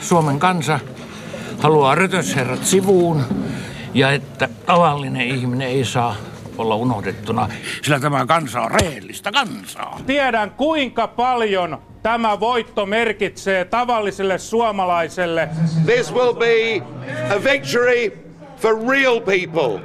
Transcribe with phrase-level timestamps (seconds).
[0.00, 0.80] Suomen kansa
[1.58, 3.24] haluaa rötösherrat sivuun
[3.94, 6.16] ja että tavallinen ihminen ei saa
[6.58, 7.48] olla unohdettuna,
[7.82, 10.00] sillä tämä kansa on rehellistä kansaa.
[10.06, 15.48] Tiedän kuinka paljon tämä voitto merkitsee tavalliselle suomalaiselle.
[15.86, 16.82] This will be
[17.36, 18.18] a victory
[18.56, 19.80] for real people,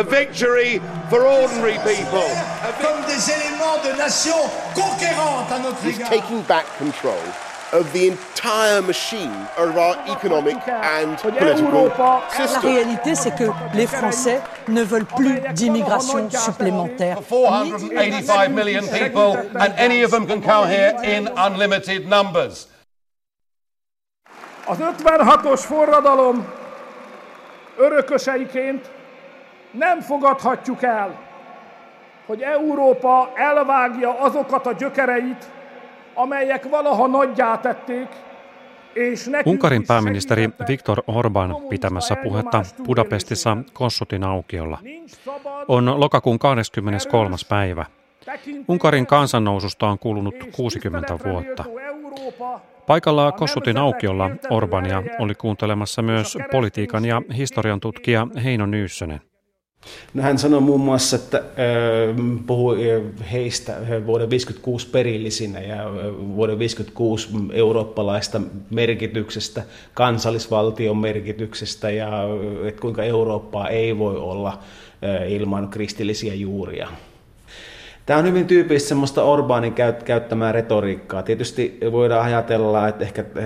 [0.00, 2.30] a victory for ordinary people.
[2.82, 8.82] Comme des éléments de nation conquérante à notre is taking back control of the entire
[8.82, 12.62] machine of our economic and political La system.
[12.62, 17.18] réalité, c'est que les Français ne veulent plus d'immigration supplémentaire.
[17.22, 22.66] 485 million people, and any of them can come here in unlimited numbers.
[24.66, 26.46] Az 56-os forradalom
[27.76, 28.90] örököseiként
[29.70, 31.18] nem fogadhatjuk el,
[32.26, 35.44] hogy Európa elvágja azokat a gyökereit,
[39.46, 43.56] Unkarin is pääministeri Viktor Orban pitämässä puhetta Budapestissa.
[43.72, 44.78] Kossutin aukiolla.
[45.68, 47.36] On lokakuun 23.
[47.48, 47.86] päivä.
[48.68, 51.64] Unkarin kansannoususta on kulunut és 60 tiszteletre vuotta.
[52.86, 59.29] Paikalla Kossutin aukiolla Orbania oli kuuntelemassa myös politiikan ja historian tutkija Heino Nyyssönen.
[60.14, 61.44] No hän sanoi muun muassa, että äh,
[62.46, 65.90] puhui äh, heistä vuoden 56 perillisinä ja äh,
[66.36, 69.62] vuoden 56 eurooppalaista merkityksestä,
[69.94, 74.58] kansallisvaltion merkityksestä ja äh, että kuinka Eurooppaa ei voi olla
[75.28, 76.88] ilman kristillisiä juuria.
[78.06, 81.22] Tämä on hyvin tyypillistä semmoista Orbánin käyt- käyttämää retoriikkaa.
[81.22, 83.44] Tietysti voidaan ajatella, että ehkä äh,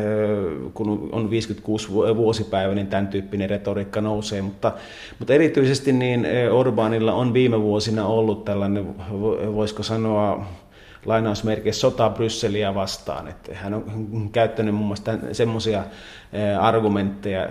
[0.74, 4.72] kun on 56 vu- vuosipäivä, niin tämän tyyppinen retoriikka nousee, mutta,
[5.18, 10.46] mutta erityisesti niin äh, Orbánilla on viime vuosina ollut tällainen, vo- voisiko sanoa,
[11.06, 13.28] lainausmerkeissä sota Brysseliä vastaan.
[13.28, 15.82] Että hän on käyttänyt muun muassa semmoisia
[16.60, 17.48] argumentteja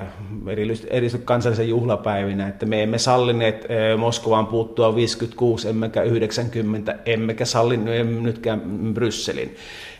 [0.48, 8.22] erityisesti kansallisen juhlapäivinä, että me emme sallineet eh, Moskovaan puuttua 56, emmekä 90, emmekä sallineet
[8.22, 8.62] nytkään
[8.94, 9.56] Brysselin.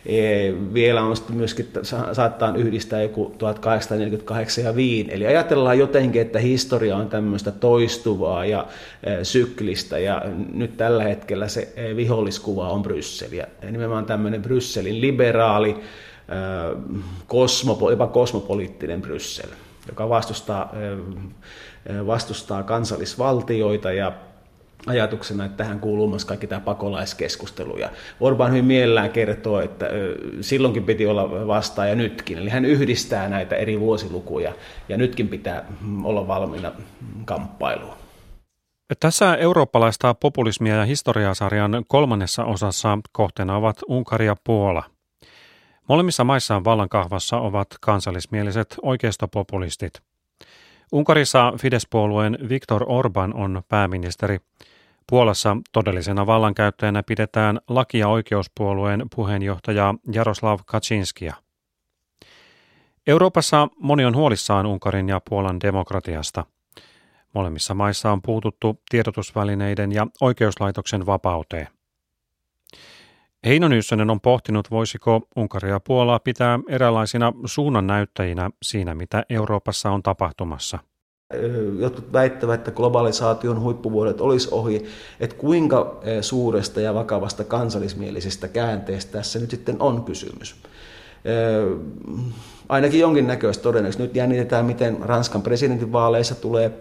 [0.06, 5.10] Eh, Vielä on sitten myöskin, sa- saattaa yhdistää joku 1848 ja Wien.
[5.10, 8.66] Eli ajatellaan jotenkin, että historia on tämmöistä toistuvaa ja
[9.04, 10.22] eh, syklistä, ja
[10.52, 13.32] nyt tällä hetkellä se eh, viholliskuva on Bryssel.
[13.32, 15.76] Ja nimenomaan tämmöinen Brysselin liberaali,
[17.26, 19.50] kosmopo, jopa kosmopoliittinen Bryssel,
[19.88, 20.72] joka vastustaa,
[22.06, 24.12] vastustaa kansallisvaltioita ja
[24.86, 27.78] ajatuksena, että tähän kuuluu myös kaikki tämä pakolaiskeskustelu.
[27.78, 27.90] Ja
[28.20, 29.86] Orban hyvin mielellään kertoo, että
[30.40, 32.38] silloinkin piti olla vastaan ja nytkin.
[32.38, 34.52] Eli hän yhdistää näitä eri vuosilukuja
[34.88, 35.64] ja nytkin pitää
[36.04, 36.72] olla valmiina
[37.24, 37.94] kamppailuun.
[39.00, 44.82] Tässä eurooppalaista populismia ja historiasarjan kolmannessa osassa kohteena ovat Unkari ja Puola.
[45.88, 49.92] Molemmissa maissa vallankahvassa ovat kansallismieliset oikeistopopulistit.
[50.92, 54.38] Unkarissa Fidesz-puolueen Viktor Orban on pääministeri.
[55.10, 61.34] Puolassa todellisena vallankäyttäjänä pidetään laki- ja oikeuspuolueen puheenjohtaja Jaroslav Kaczynskia.
[63.06, 66.44] Euroopassa moni on huolissaan Unkarin ja Puolan demokratiasta.
[67.34, 71.73] Molemmissa maissa on puututtu tiedotusvälineiden ja oikeuslaitoksen vapauteen.
[73.44, 80.02] Heino Nyssonen on pohtinut, voisiko Unkari ja Puolaa pitää eräänlaisina suunnannäyttäjinä siinä, mitä Euroopassa on
[80.02, 80.78] tapahtumassa.
[81.78, 84.84] Jotkut väittävät, että globalisaation huippuvuodet olisi ohi,
[85.20, 90.56] että kuinka suuresta ja vakavasta kansallismielisestä käänteestä tässä nyt sitten on kysymys.
[92.68, 94.02] Ainakin jonkinnäköistä todennäköisesti.
[94.02, 96.72] Nyt jännitetään, miten Ranskan presidentinvaaleissa tulee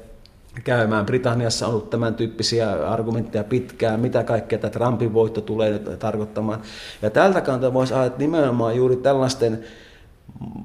[0.63, 1.05] käymään.
[1.05, 6.61] Britanniassa on ollut tämän tyyppisiä argumentteja pitkään, mitä kaikkea tämä Trumpin voitto tulee tarkoittamaan.
[7.01, 9.63] Ja tältä kannalta voisi ajatella, nimenomaan juuri tällaisten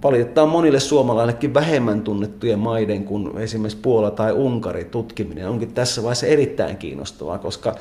[0.03, 6.27] valitetaan monille suomalaillekin vähemmän tunnettujen maiden kuin esimerkiksi Puola tai Unkari tutkiminen onkin tässä vaiheessa
[6.27, 7.75] erittäin kiinnostavaa, koska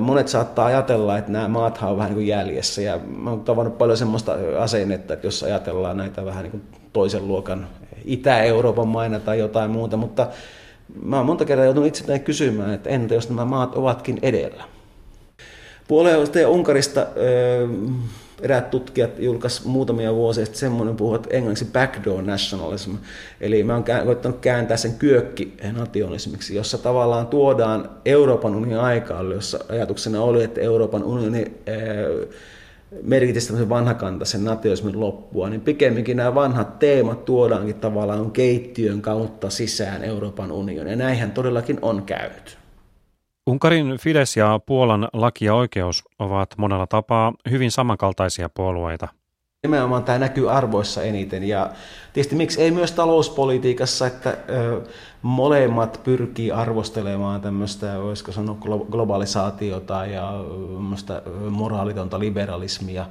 [0.00, 2.82] monet saattaa ajatella, että nämä maathan on vähän niin kuin jäljessä.
[2.82, 6.62] Ja mä oon tavannut paljon semmoista asennetta, että jos ajatellaan näitä vähän niin kuin
[6.92, 7.66] toisen luokan
[8.04, 10.26] Itä-Euroopan maina tai jotain muuta, mutta
[11.02, 14.64] mä oon monta kertaa joutunut itseltäni kysymään, että entä jos nämä maat ovatkin edellä.
[15.88, 17.06] Puolesta ja Unkarista
[18.42, 22.90] eräät tutkijat julkaisivat muutamia vuosia sitten semmoinen puhuvat englanniksi backdoor nationalism.
[23.40, 30.22] Eli mä oon koittanut kääntää sen kyökki-nationalismiksi, jossa tavallaan tuodaan Euroopan unionin aikaan, jossa ajatuksena
[30.22, 31.52] oli, että Euroopan unioni
[33.02, 40.04] merkitisi tämmöisen vanhakantaisen nationalismin loppua, niin pikemminkin nämä vanhat teemat tuodaankin tavallaan keittiön kautta sisään
[40.04, 40.90] Euroopan unioniin.
[40.90, 42.58] Ja näinhän todellakin on käynyt.
[43.46, 49.08] Unkarin Fidesz ja Puolan laki ja oikeus ovat monella tapaa hyvin samankaltaisia puolueita.
[49.64, 51.70] Nimenomaan tämä näkyy arvoissa eniten ja
[52.12, 54.36] tietysti miksi ei myös talouspolitiikassa, että
[55.22, 58.56] molemmat pyrkii arvostelemaan tämmöistä, voisiko sanoa
[58.90, 60.32] globalisaatiota ja
[61.50, 63.06] moraalitonta liberalismia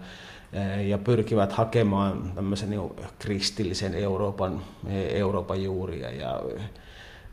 [0.85, 4.61] ja pyrkivät hakemaan tämmöisen niin kristillisen Euroopan,
[5.09, 6.11] Euroopan juuria.
[6.11, 6.41] Ja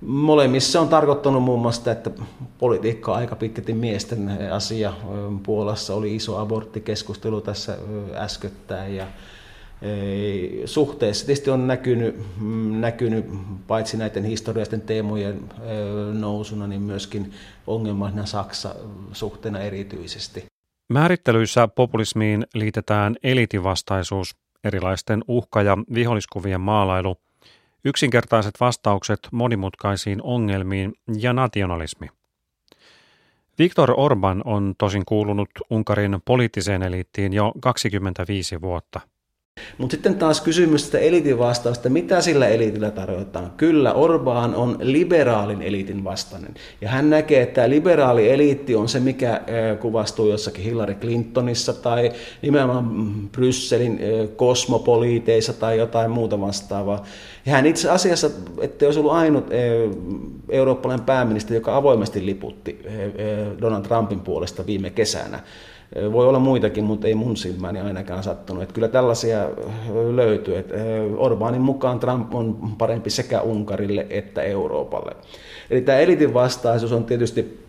[0.01, 2.11] molemmissa on tarkoittanut muun muassa että
[2.59, 4.93] politiikka on aika pitkälti miesten asia.
[5.43, 7.79] Puolassa oli iso aborttikeskustelu tässä
[8.15, 9.07] äskettäin ja
[10.65, 12.23] suhteessa tietysti on näkynyt,
[12.81, 13.27] näkynyt
[13.67, 15.41] paitsi näiden historiallisten teemojen
[16.13, 17.33] nousuna, niin myöskin
[17.67, 18.75] ongelmana Saksa
[19.13, 20.45] suhteena erityisesti.
[20.93, 27.17] Määrittelyissä populismiin liitetään elitivastaisuus, erilaisten uhka- ja viholliskuvien maalailu,
[27.85, 32.09] yksinkertaiset vastaukset monimutkaisiin ongelmiin ja nationalismi.
[33.59, 39.01] Viktor Orban on tosin kuulunut Unkarin poliittiseen eliittiin jo 25 vuotta.
[39.79, 43.53] Mutta sitten taas kysymys sitä eliitin vastausta, mitä sillä eliitillä tarkoitetaan.
[43.57, 46.55] Kyllä, Orbán on liberaalin eliitin vastainen.
[46.81, 49.41] Ja hän näkee, että tämä liberaali eliitti on se, mikä
[49.81, 52.13] kuvastuu jossakin Hillary Clintonissa tai
[52.43, 54.01] nimenomaan Brysselin
[54.37, 57.05] kosmopoliiteissa tai jotain muuta vastaavaa.
[57.47, 58.31] Ja hän itse asiassa,
[58.61, 59.47] että olisi ollut ainut
[60.49, 62.83] eurooppalainen pääministeri, joka avoimesti liputti
[63.61, 65.41] Donald Trumpin puolesta viime kesänä.
[66.13, 68.63] Voi olla muitakin, mutta ei mun silmääni ainakaan sattunut.
[68.63, 69.49] Että kyllä tällaisia
[70.15, 70.59] löytyy.
[70.59, 70.75] Että
[71.17, 75.17] Orbánin mukaan Trump on parempi sekä Unkarille että Euroopalle.
[75.71, 77.61] Eli tämä elitin vastaisuus on tietysti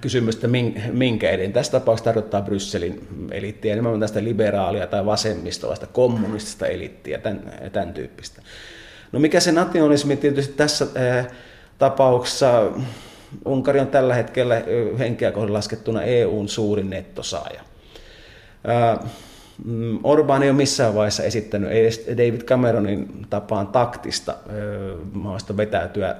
[0.00, 0.48] kysymystä,
[0.92, 1.52] minkä edin.
[1.52, 8.42] Tässä tapauksessa tarkoittaa Brysselin eliittiä, nimenomaan tästä liberaalia tai vasemmistolaista, kommunistista eliittiä, tämän, tämän tyyppistä.
[9.12, 10.86] No mikä se nationalismi tietysti tässä
[11.78, 12.70] tapauksessa
[13.44, 14.62] Unkari on tällä hetkellä
[14.98, 17.60] henkeä kohden laskettuna EUn suurin nettosaaja.
[19.64, 24.34] Mm, Orban ei ole missään vaiheessa esittänyt edes David Cameronin tapaan taktista
[25.12, 26.16] maasta vetäytyä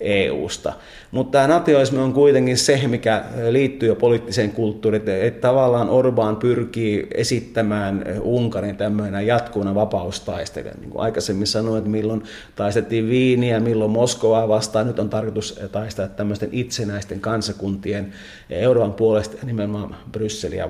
[0.00, 0.72] EU-sta.
[1.10, 7.06] Mutta tämä nationalismi on kuitenkin se, mikä liittyy jo poliittiseen kulttuuriin, että tavallaan Orbán pyrkii
[7.14, 10.74] esittämään Unkarin tämmöinen jatkuvana vapaustaistelija.
[10.80, 12.22] Niin kuin aikaisemmin sanoin, että milloin
[12.56, 18.12] taistettiin Viiniä, milloin Moskovaa vastaan, nyt on tarkoitus taistella tämmöisten itsenäisten kansakuntien
[18.50, 20.68] Euroopan puolesta nimenomaan Brysseliä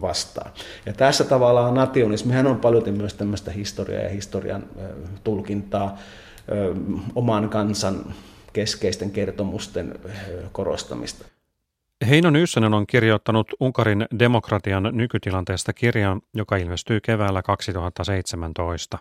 [0.00, 0.50] vastaan.
[0.86, 4.64] Ja tässä tavallaan nationalismihan on paljon myös tämmöistä historiaa ja historian
[5.24, 5.98] tulkintaa
[7.14, 8.14] oman kansan
[8.52, 10.00] keskeisten kertomusten
[10.52, 11.24] korostamista.
[12.08, 18.98] Heino Nyssänen on kirjoittanut Unkarin demokratian nykytilanteesta kirjan, joka ilmestyy keväällä 2017.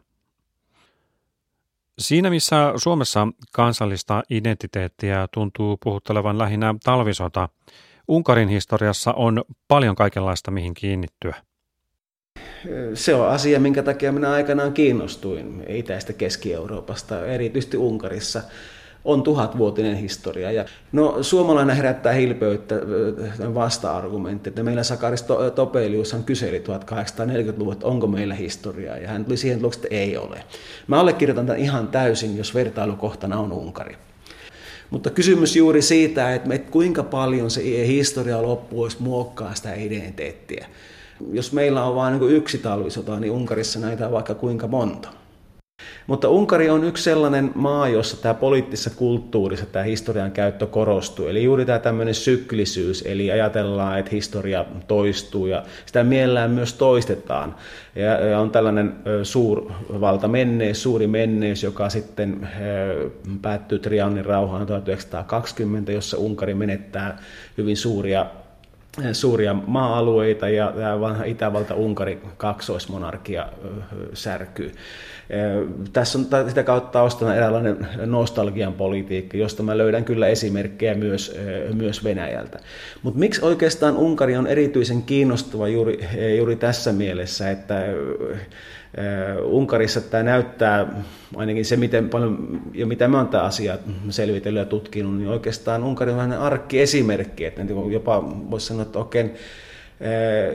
[2.00, 7.50] Siinä missä Suomessa kansallista identiteettiä tuntuu puhuttelevan lähinnä talvisota,
[8.08, 11.36] Unkarin historiassa on paljon kaikenlaista mihin kiinnittyä.
[12.94, 18.42] Se on asia, minkä takia minä aikanaan kiinnostuin itäistä Keski-Euroopasta, erityisesti Unkarissa
[19.06, 20.52] on tuhatvuotinen historia.
[20.52, 22.76] Ja, no, suomalainen herättää hilpeyttä
[23.54, 25.26] vasta-argumentti, että meillä Sakaris
[25.56, 30.44] Topeliushan kyseli 1840-luvun, että onko meillä historiaa, ja hän tuli siihen tulokseen, että ei ole.
[30.88, 33.96] Mä allekirjoitan tämän ihan täysin, jos vertailukohtana on Unkari.
[34.90, 40.68] Mutta kysymys juuri siitä, että kuinka paljon se historia loppuisi muokkaa sitä identiteettiä.
[41.32, 45.10] Jos meillä on vain niin yksi talvisota, niin Unkarissa näitä on vaikka kuinka monta.
[46.08, 51.28] Mutta Unkari on yksi sellainen maa, jossa tämä poliittisessa kulttuurissa tämä historian käyttö korostuu.
[51.28, 57.56] Eli juuri tämä tämmöinen syklisyys, eli ajatellaan, että historia toistuu ja sitä mielellään myös toistetaan.
[57.96, 62.50] Ja on tällainen suurvalta menneys, suuri menneys, joka sitten
[63.42, 67.18] päättyy Trianin rauhaan 1920, jossa Unkari menettää
[67.58, 68.26] hyvin suuria
[69.14, 73.48] suuria maa-alueita ja tämä vanha Itävalta-Unkari kaksoismonarkia
[74.14, 74.72] särkyy.
[75.94, 81.36] Tässä on sitä kautta taustana eräänlainen nostalgian politiikka, josta mä löydän kyllä esimerkkejä myös,
[81.74, 82.60] myös Venäjältä.
[83.04, 86.00] Mutta miksi oikeastaan Unkari on erityisen kiinnostava juuri,
[86.38, 87.86] juuri tässä mielessä, että
[89.44, 90.88] Unkarissa tämä näyttää,
[91.36, 93.78] ainakin se miten paljon, ja mitä mä oon tämä asia
[94.10, 99.34] selvitellyt ja tutkinut, niin oikeastaan Unkari on vähän arkkiesimerkki, että jopa voisi sanoa, että oikein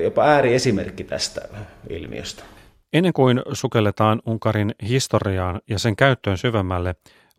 [0.03, 1.49] jopa ääriesimerkki tästä
[1.91, 2.45] ilmiöstä.
[2.95, 6.95] Ennen kuin sukelletaan Unkarin historiaan ja sen käyttöön syvemmälle,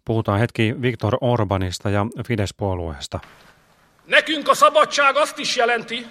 [0.05, 3.19] puhutaan hetki Viktor Orbanista ja Fidesz-puolueesta.
[4.05, 6.05] Nekünk a szabadság azt is jelenti,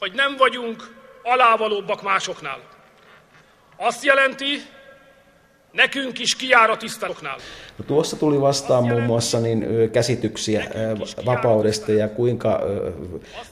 [0.00, 0.94] hogy nem vagyunk
[1.24, 2.60] alávalóbbak másoknál.
[3.76, 4.62] Azt jelenti,
[5.72, 7.38] Nekünk is kiár a tiszteloknál.
[7.78, 10.64] No, tuossa tuli vastaan muun muassa niin, käsityksiä
[11.26, 12.60] vapaudesta ja kuinka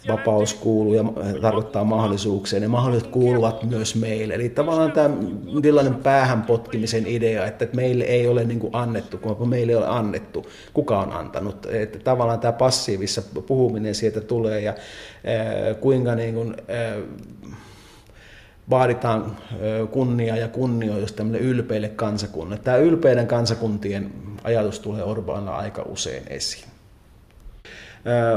[0.08, 1.04] vapaus kuuluu ja
[1.40, 2.60] tarkoittaa mahdollisuuksia.
[2.60, 4.34] Ne mahdollisuudet kuuluvat myös meille.
[4.34, 5.14] Eli tavallaan tämä
[5.62, 9.88] tällainen päähän potkimisen idea, että meille ei ole niin kuin annettu, kun meille ei ole
[9.88, 10.46] annettu.
[10.72, 11.66] Kuka on antanut?
[11.66, 14.74] Että tavallaan tämä passiivissa puhuminen sieltä tulee ja
[15.80, 16.56] kuinka niin kuin,
[18.70, 19.36] vaaditaan
[19.90, 22.62] kunnia ja kunnioitus tämmöille ylpeille kansakunnalle.
[22.64, 24.12] Tämä ylpeiden kansakuntien
[24.44, 26.64] ajatus tulee Orbaanilla aika usein esiin.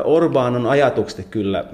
[0.04, 1.66] Orbán on ajatuksesti kyllä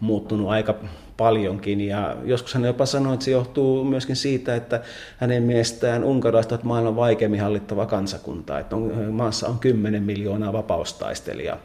[0.00, 0.74] muuttunut aika
[1.20, 4.80] paljonkin ja joskus hän jopa sanoi, että se johtuu myöskin siitä, että
[5.16, 11.58] hänen mielestään unkarilaiset ovat maailman vaikeimmin hallittava kansakunta, että on, maassa on 10 miljoonaa vapaustaistelijaa.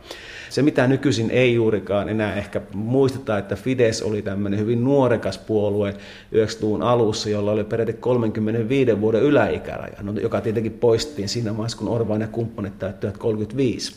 [0.50, 5.91] Se, mitä nykyisin ei juurikaan enää ehkä muisteta, että Fides oli tämmöinen hyvin nuorekas puolue
[5.91, 11.88] 90-luvun alussa, jolla oli peräti 35 vuoden yläikäraja, no, joka tietenkin poistettiin siinä vaiheessa, kun
[11.88, 13.95] Orban ja kumppanit täyttivät 35.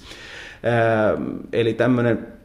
[1.53, 2.38] Eli tämmöinen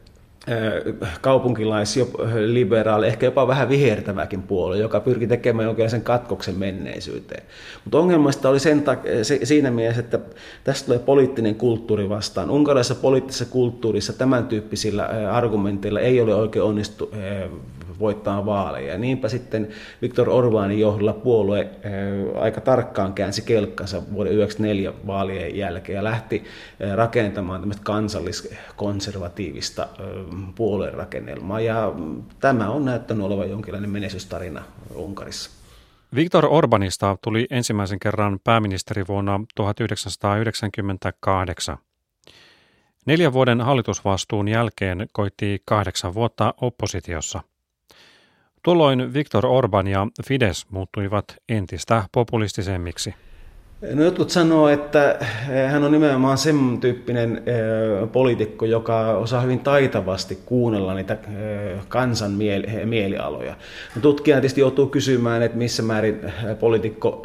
[1.21, 7.43] kaupunkilaisliberaali, ehkä jopa vähän vihertäväkin puolue, joka pyrki tekemään jonkinlaisen katkoksen menneisyyteen.
[7.83, 10.19] Mutta ongelmasta oli sen tak- se, siinä mielessä, että
[10.63, 12.49] tästä tulee poliittinen kulttuuri vastaan.
[12.49, 17.11] Unkarilaisessa poliittisessa kulttuurissa tämän tyyppisillä argumenteilla ei ole oikein onnistu
[17.99, 18.91] voittaa vaaleja.
[18.91, 19.67] Ja niinpä sitten
[20.01, 21.69] Viktor Orbanin johdolla puolue
[22.35, 26.43] aika tarkkaan käänsi kelkkansa vuoden 1994 vaalien jälkeen ja lähti
[26.95, 29.87] rakentamaan tämmöistä kansalliskonservatiivista
[30.55, 31.59] puoluerakennelmaa.
[31.59, 31.93] Ja
[32.39, 34.63] tämä on näyttänyt olevan jonkinlainen menestystarina
[34.95, 35.63] Unkarissa.
[36.15, 41.77] Viktor Orbanista tuli ensimmäisen kerran pääministeri vuonna 1998.
[43.05, 47.41] Neljän vuoden hallitusvastuun jälkeen koitti kahdeksan vuotta oppositiossa–
[48.63, 53.13] Tuolloin Viktor Orban ja Fides muuttuivat entistä populistisemmiksi.
[53.93, 55.17] No jotkut sanoo, että
[55.49, 61.79] eh, hän on nimenomaan sen tyyppinen eh, poliitikko, joka osaa hyvin taitavasti kuunnella niitä eh,
[61.87, 62.31] kansan
[62.85, 63.55] mielialoja.
[63.95, 66.19] No tutkija tietysti joutuu kysymään, että missä määrin
[66.59, 67.21] poliitikko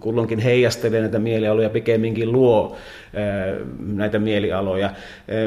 [0.00, 2.76] kulloinkin heijastelee näitä mielialoja, pikemminkin luo
[3.86, 4.90] näitä mielialoja.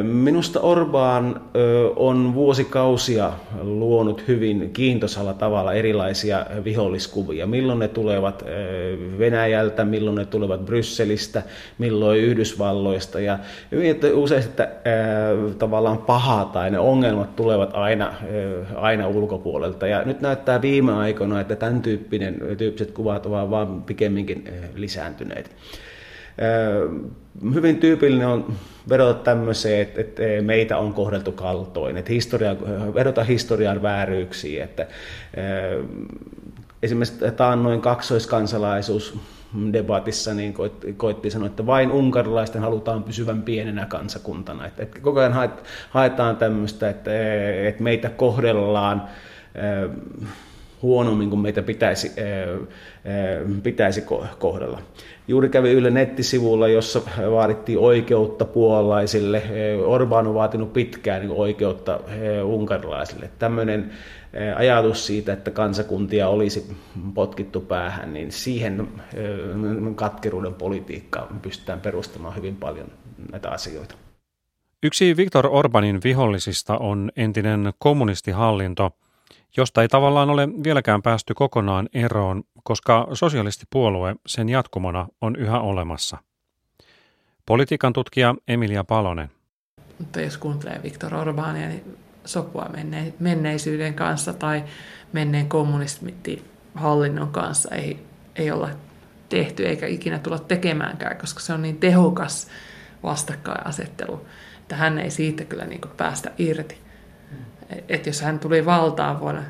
[0.04, 1.40] Minusta Orbán
[1.96, 7.48] on vuosikausia luonut hyvin kiintosalla tavalla erilaisia viholliskuvia.
[7.48, 8.46] Milloin ne tulevat
[9.20, 11.44] Venäjältä, milloin ne tulevat Brysselistä,
[11.78, 13.20] milloin Yhdysvalloista.
[13.20, 13.40] Ja
[14.14, 14.70] usein että
[15.58, 18.14] tavallaan pahaa tai ne ongelmat tulevat aina,
[18.76, 19.88] aina ulkopuolelta.
[19.88, 24.44] Ja nyt näyttää viime aikoina, että tämän tyyppinen, tyyppiset kuvat ovat vaan pikemminkin
[24.76, 25.52] lisääntyneet
[27.54, 28.54] hyvin tyypillinen on
[28.90, 32.56] vedota tämmöiseen, että, että meitä on kohdeltu kaltoin, että historia,
[32.96, 34.88] vedota historian vääryyksiin, että
[36.84, 39.20] esimerkiksi taannoin kaksoiskansalaisuus
[39.74, 40.54] debatissa niin
[40.98, 44.66] koitti, sanoa, että vain unkarilaisten halutaan pysyvän pienenä kansakuntana.
[44.66, 45.52] Että, koko ajan
[45.90, 47.12] haetaan tämmöistä, että
[47.80, 49.04] meitä kohdellaan
[50.82, 52.12] huonommin kuin meitä pitäisi,
[53.64, 54.04] pitäisi
[54.40, 54.82] kohdella.
[55.28, 59.44] Juuri kävi Yle nettisivulla, jossa vaadittiin oikeutta puolalaisille.
[59.86, 62.00] Orban on vaatinut pitkään niin oikeutta
[62.44, 63.30] unkarilaisille.
[63.40, 63.92] Tämmöinen
[64.56, 66.76] ajatus siitä, että kansakuntia olisi
[67.14, 68.88] potkittu päähän, niin siihen
[69.96, 72.88] katkeruuden politiikkaan pystytään perustamaan hyvin paljon
[73.32, 73.96] näitä asioita.
[74.84, 78.92] Yksi Viktor Orbanin vihollisista on entinen kommunistihallinto–
[79.58, 86.18] josta ei tavallaan ole vieläkään päästy kokonaan eroon, koska sosialistipuolue sen jatkumona on yhä olemassa.
[87.46, 89.32] Politiikan tutkija Emilia Palonen.
[90.00, 92.70] Mutta jos kuuntelee Viktor Orbania, niin sopua
[93.20, 94.64] menneisyyden kanssa tai
[95.14, 98.70] menneen kommunistihallinnon kanssa ei, ei olla
[99.30, 102.48] tehty eikä ikinä tulla tekemäänkään, koska se on niin tehokas
[103.04, 104.26] vastakkainasettelu,
[104.62, 106.89] että hän ei siitä kyllä niin päästä irti
[107.90, 109.44] että jos hän tuli valtaan vuonna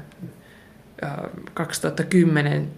[1.54, 2.72] 2010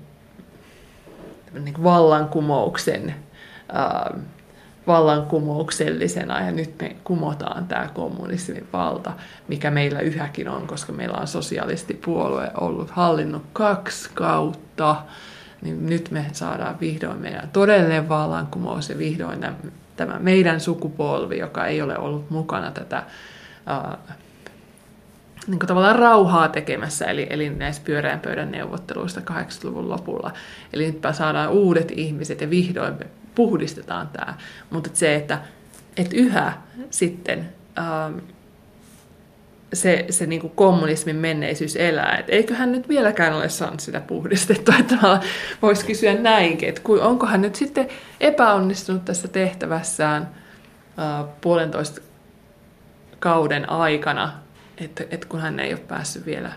[1.63, 3.15] niin vallankumouksen
[4.87, 9.13] vallankumouksellisena ja nyt me kumotaan tämä kommunismin valta,
[9.47, 14.95] mikä meillä yhäkin on, koska meillä on sosialistipuolue ollut hallinnut kaksi kautta,
[15.61, 19.45] niin nyt me saadaan vihdoin meidän todellinen vallankumous ja vihdoin
[19.95, 23.03] tämä meidän sukupolvi, joka ei ole ollut mukana tätä
[25.47, 30.33] niin kuin tavallaan rauhaa tekemässä, eli, eli näissä pyöreän pöydän neuvotteluista 80-luvun lopulla.
[30.73, 34.33] Eli nyt saadaan uudet ihmiset ja vihdoin me puhdistetaan tämä.
[34.69, 35.41] Mutta se, että,
[35.97, 36.53] että yhä
[36.89, 38.17] sitten ähm,
[39.73, 42.17] se, se niin kuin kommunismin menneisyys elää.
[42.17, 44.75] Et eiköhän nyt vieläkään ole saanut sitä puhdistettua.
[44.79, 45.19] Että
[45.61, 47.87] voisi kysyä näinkin, että onko hän nyt sitten
[48.19, 50.29] epäonnistunut tässä tehtävässään
[50.97, 52.01] uh, puolentoista
[53.19, 54.33] kauden aikana,
[54.81, 56.51] että, että kun hän ei ole päässyt vielä,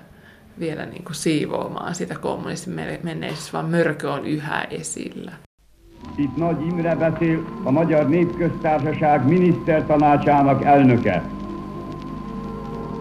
[0.58, 5.32] vielä niin kuin siivoamaan sitä kommunismin menneisyyttä, vaan mörkö on yhä esillä.
[6.18, 11.22] Itt Nagy Imre beszél a Magyar Népköztársaság minisztertanácsának elnöke.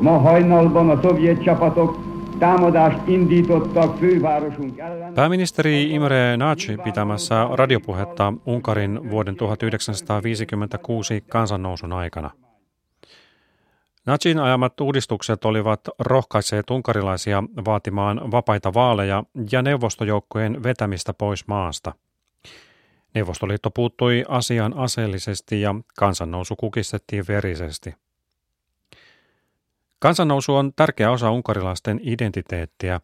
[0.02, 1.98] Ma hajnalban a szovjet csapatok
[2.40, 5.14] támadást indítottak fővárosunk ellen.
[5.14, 12.43] Pääministeri Imre Nagy pitämässä radiopuhetta Unkarin vuoden 1956 kansannousun aikana.
[14.06, 21.94] Natsin ajamat uudistukset olivat rohkaisseet unkarilaisia vaatimaan vapaita vaaleja ja neuvostojoukkojen vetämistä pois maasta.
[23.14, 27.96] Neuvostoliitto puuttui asiaan aseellisesti ja kansannousu kukistettiin verisesti.
[30.00, 33.02] Kansannousu on tärkeä osa unkarilaisten identiteettiä,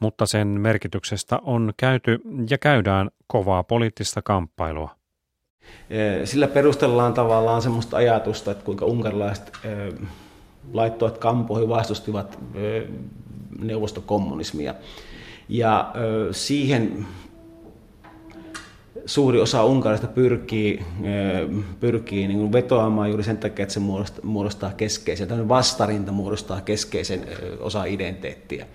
[0.00, 2.20] mutta sen merkityksestä on käyty
[2.50, 4.96] ja käydään kovaa poliittista kamppailua.
[6.24, 9.52] Sillä perustellaan tavallaan sellaista ajatusta, että kuinka unkarilaiset
[10.72, 12.38] laittoivat kampoihin vastustivat
[13.58, 14.74] neuvostokommunismia.
[15.48, 15.92] Ja
[16.30, 17.06] siihen
[19.06, 20.84] suuri osa Unkarista pyrkii,
[21.80, 23.80] pyrkii niin vetoamaan juuri sen takia, että se
[24.22, 27.20] muodostaa keskeisen, tämmöinen vastarinta muodostaa keskeisen
[27.60, 28.66] osa identiteettiä.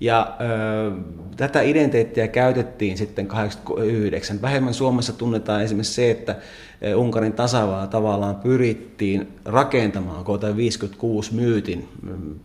[0.00, 0.90] Ja ö,
[1.36, 4.42] tätä identiteettiä käytettiin sitten 89.
[4.42, 6.36] Vähemmän Suomessa tunnetaan esimerkiksi se, että
[6.96, 11.88] Unkarin tasavalta tavallaan pyrittiin rakentamaan koko 56 myytin,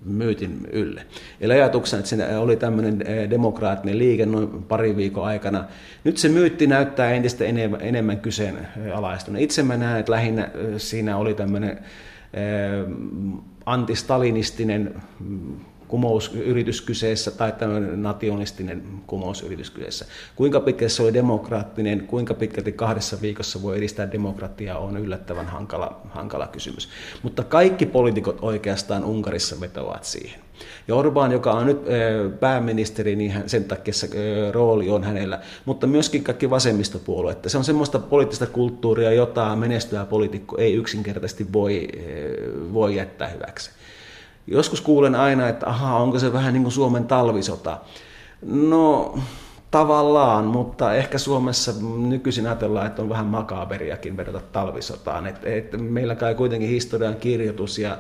[0.06, 1.06] myytin ylle.
[1.42, 5.66] Eli ajatuksena, että se oli tämmöinen demokraattinen liike noin pari viikon aikana.
[6.04, 9.42] Nyt se myytti näyttää entistä enemmän, enemmän kyseenalaistunut.
[9.42, 11.80] Itse mä näen, että lähinnä siinä oli tämmöinen
[13.66, 14.96] antistalinistinen
[15.88, 20.06] kumousyritys kyseessä tai tämmöinen nationalistinen kumousyritys kyseessä.
[20.36, 26.02] Kuinka pitkälti se oli demokraattinen, kuinka pitkälti kahdessa viikossa voi edistää demokratiaa on yllättävän hankala,
[26.10, 26.90] hankala kysymys.
[27.24, 30.40] Mutta kaikki poliitikot oikeastaan Unkarissa vetoavat siihen.
[30.88, 31.82] Ja Orbán, joka on nyt
[32.40, 34.10] pääministeri, niin sen takia se
[34.52, 37.40] rooli on hänellä, mutta myöskin kaikki vasemmistopuolueet.
[37.48, 41.88] Se on semmoista poliittista kulttuuria, jota menestyvä poliitikko ei yksinkertaisesti voi,
[42.74, 43.72] voi jättää hyväksi.
[44.48, 47.78] Joskus kuulen aina, että aha, onko se vähän niin kuin Suomen talvisota.
[48.46, 49.16] No
[49.72, 55.28] tavallaan, mutta ehkä Suomessa nykyisin ajatellaan, että on vähän makaberiakin vedota talvisotaan.
[55.28, 57.98] Et, et meillä kai kuitenkin historian kirjoitus ja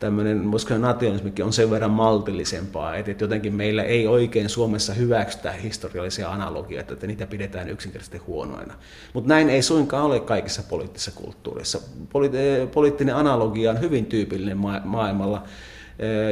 [0.00, 5.52] tämmöinen, voisiko nationalismikin on sen verran maltillisempaa, että, että jotenkin meillä ei oikein Suomessa hyväksytä
[5.52, 8.74] historiallisia analogioita, että niitä pidetään yksinkertaisesti huonoina.
[9.12, 11.78] Mutta näin ei suinkaan ole kaikissa poliittisissa kulttuureissa.
[12.12, 15.42] Poli- poliittinen analogia on hyvin tyypillinen ma- maailmalla,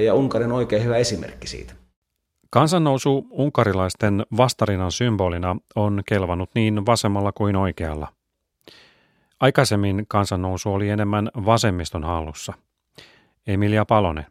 [0.05, 1.75] ja Unkarin oikein hyvä esimerkki siitä.
[2.51, 8.09] Kansannousu unkarilaisten vastarinnan symbolina on kelvannut niin vasemmalla kuin oikealla.
[9.41, 12.53] Aikaisemmin kansannousu oli enemmän vasemmiston hallussa.
[13.47, 14.27] Emilia Palonen.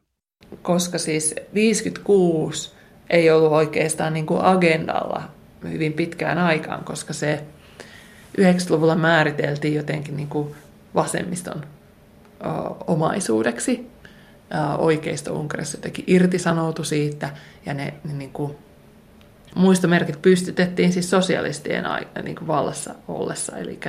[0.62, 2.74] Koska siis 56
[3.10, 5.24] ei ollut oikeastaan niin kuin agendalla
[5.64, 7.44] hyvin pitkään aikaan, koska se
[8.42, 10.56] 90-luvulla määriteltiin jotenkin niin kuin
[10.96, 11.62] vasemmiston
[12.88, 13.88] omaisuudeksi
[14.78, 17.30] oikeisto Unkarissa jotenkin irtisanoutui siitä
[17.66, 18.56] ja ne, ne niin kuin,
[19.56, 21.86] muistomerkit pystytettiin siis sosialistien
[22.24, 23.80] niin kuin vallassa ollessa, eli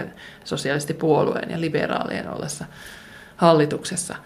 [0.45, 2.65] sosialistipuolueen ja liberaalien ollessa
[3.37, 4.17] hallituksessa.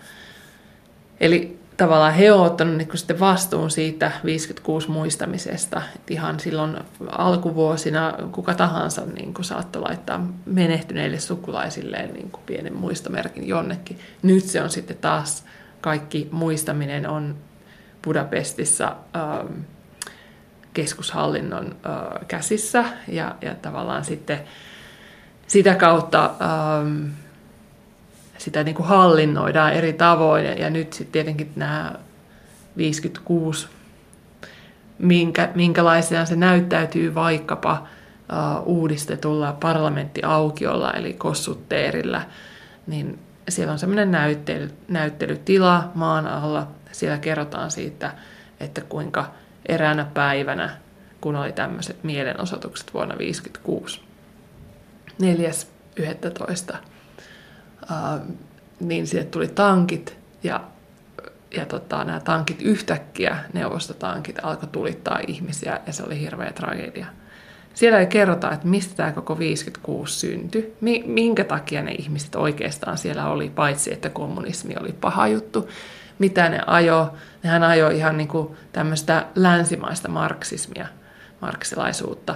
[1.20, 5.82] Eli tavallaan he ovat ottaneet niin sitten vastuun siitä 56 muistamisesta.
[5.96, 6.76] Et ihan silloin
[7.08, 13.98] alkuvuosina kuka tahansa niin kuin saattoi laittaa menehtyneille sukulaisilleen niin kuin pienen muistomerkin jonnekin.
[14.22, 15.44] Nyt se on sitten taas
[15.82, 17.36] kaikki muistaminen on
[18.04, 19.60] Budapestissa ähm,
[20.74, 22.84] keskushallinnon äh, käsissä.
[23.08, 24.40] Ja, ja tavallaan sitten
[25.46, 27.04] sitä kautta ähm,
[28.38, 30.44] sitä niin kuin hallinnoidaan eri tavoin.
[30.44, 31.92] Ja, nyt sitten tietenkin nämä
[32.76, 33.68] 56,
[34.98, 42.22] minkä, minkälaisena se näyttäytyy vaikkapa äh, uudistetulla parlamenttiaukiolla eli kossutteerillä,
[42.86, 46.68] niin siellä on semmoinen näyttely, näyttelytila maan alla.
[46.92, 48.14] Siellä kerrotaan siitä,
[48.60, 49.32] että kuinka
[49.66, 50.76] eräänä päivänä,
[51.20, 54.00] kun oli tämmöiset mielenosoitukset vuonna 1956,
[56.70, 56.76] 4.11.,
[58.80, 60.60] niin sinne tuli tankit ja,
[61.56, 67.06] ja tota, nämä tankit yhtäkkiä, neuvostotankit, alkoi tulittaa ihmisiä ja se oli hirveä tragedia.
[67.74, 73.28] Siellä ei kerrota, että mistä tämä koko 56 syntyi, minkä takia ne ihmiset oikeastaan siellä
[73.28, 75.68] oli, paitsi että kommunismi oli paha juttu,
[76.18, 77.14] mitä ne ajo.
[77.42, 80.86] Nehän ajoi ihan niin kuin tämmöistä länsimaista marksismia,
[81.40, 82.34] marksilaisuutta.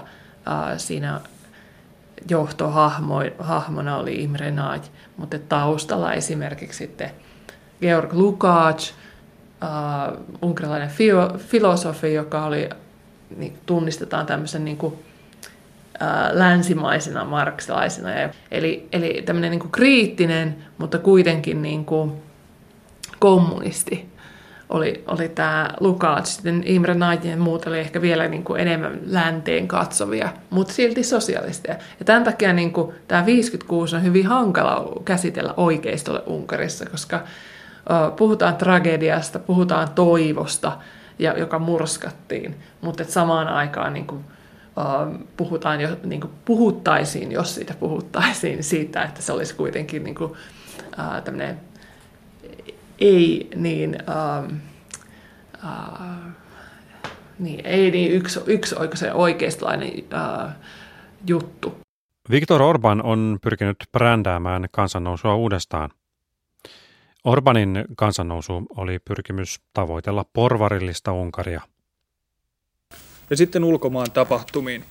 [0.76, 1.20] Siinä
[2.30, 4.82] johtohahmona oli Imre Nagy,
[5.16, 7.10] mutta taustalla esimerkiksi sitten
[7.80, 8.94] Georg Lukács,
[9.62, 10.90] uh, unkarilainen
[11.38, 12.68] filosofi, joka oli,
[13.36, 14.98] niin tunnistetaan tämmöisen niin kuin,
[16.32, 18.08] länsimaisena marksilaisena.
[18.50, 22.12] Eli, eli tämmöinen niin kriittinen, mutta kuitenkin niin kuin
[23.18, 24.16] kommunisti
[24.68, 26.34] oli, oli tämä Lukács.
[26.34, 31.02] Sitten Imre Nagy ja muut oli ehkä vielä niin kuin enemmän länteen katsovia, mutta silti
[31.02, 31.76] sosialisteja.
[31.98, 37.20] Ja tämän takia niin kuin, tämä 56 on hyvin hankala käsitellä oikeistolle Unkarissa, koska
[38.16, 40.72] puhutaan tragediasta, puhutaan toivosta,
[41.18, 44.24] ja, joka murskattiin, mutta samaan aikaan niin kuin,
[45.36, 50.32] puhutaan jo, niin kuin puhuttaisiin, jos siitä puhuttaisiin, siitä, että se olisi kuitenkin niin kuin,
[51.24, 51.60] tämmöinen
[52.98, 54.52] ei niin, uh,
[55.64, 56.32] uh,
[57.38, 60.50] niin, ei niin yksi, yksi oikein oikeistolainen uh,
[61.26, 61.78] juttu.
[62.30, 65.90] Viktor Orban on pyrkinyt brändäämään kansannousua uudestaan.
[67.24, 71.60] Orbanin kansannousu oli pyrkimys tavoitella porvarillista Unkaria.
[73.30, 74.84] Ja sitten ulkomaan tapahtumiin.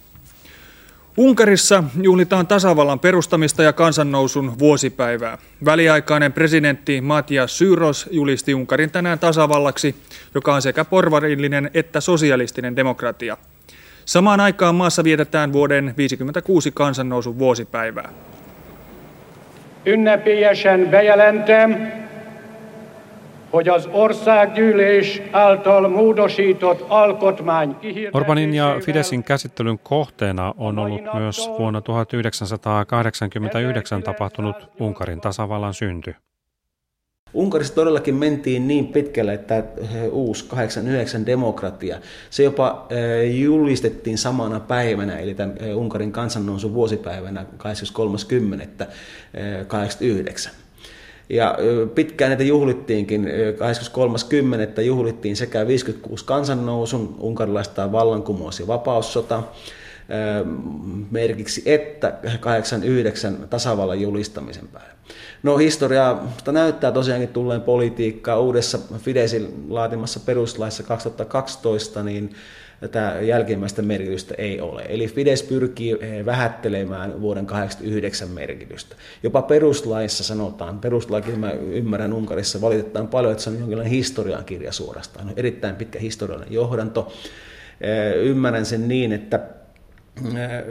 [1.17, 5.38] Unkarissa juhlitaan tasavallan perustamista ja kansannousun vuosipäivää.
[5.65, 9.95] Väliaikainen presidentti Matias Syros julisti Unkarin tänään tasavallaksi,
[10.36, 13.38] joka on sekä porvarillinen että sosialistinen demokratia.
[14.06, 18.10] Samaan aikaan maassa vietetään vuoden 1956 kansannousun vuosipäivää.
[19.86, 21.76] Ünnepélyesen bejelentem,
[23.51, 27.75] hogy az országgyűlés által módosított alkotmány
[28.12, 36.15] Orbanin ja Fidesin käsittelyn kohteena on ollut myös vuonna 1989 tapahtunut Unkarin tasavallan synty.
[37.34, 39.63] Unkarissa todellakin mentiin niin pitkälle, että
[40.12, 41.97] uusi 89 demokratia,
[42.29, 42.88] se jopa
[43.34, 50.49] julistettiin samana päivänä, eli tämän Unkarin kansannousun vuosipäivänä 23.10.89.
[51.29, 51.57] Ja
[51.95, 53.29] pitkään näitä juhlittiinkin,
[54.75, 54.81] 23.10.
[54.81, 59.43] juhlittiin sekä 56 kansannousun, unkarilaista vallankumous- ja vapaussota,
[61.11, 64.95] merkiksi että 89 tasavallan julistamisen päivä.
[65.43, 66.17] No historia
[66.51, 72.35] näyttää tosiaankin tulleen politiikkaa uudessa Fidesin laatimassa peruslaissa 2012, niin
[72.88, 74.86] tätä jälkimmäistä merkitystä ei ole.
[74.89, 78.95] Eli Fides pyrkii eh, vähättelemään vuoden 89 merkitystä.
[79.24, 85.34] Jopa peruslaissa sanotaan, peruslaki mä ymmärrän Unkarissa valitetaan paljon, että se on jonkinlainen historiankirja suorastaan.
[85.36, 87.13] Erittäin pitkä historiallinen johdanto.
[87.82, 89.39] Eh, ymmärrän sen niin, että
[90.26, 90.63] eh,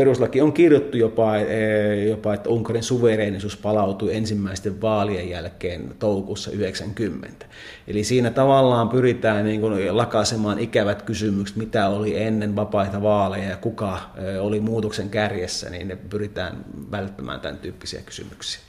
[0.00, 7.46] peruslaki on kirjoittu jopa, eh, jopa, että Unkarin suvereenisuus palautui ensimmäisten vaalien jälkeen toukokuussa 90.
[7.88, 13.56] Eli siinä tavallaan pyritään niin kuin lakasemaan ikävät kysymykset, mitä oli ennen vapaita vaaleja ja
[13.56, 18.60] kuka eh, oli muutoksen kärjessä, niin ne pyritään välttämään tämän tyyppisiä kysymyksiä.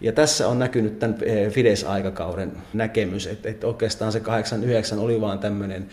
[0.00, 5.38] Ja tässä on näkynyt tämän eh, Fides-aikakauden näkemys, että, että oikeastaan se 89 oli vaan
[5.38, 5.88] tämmöinen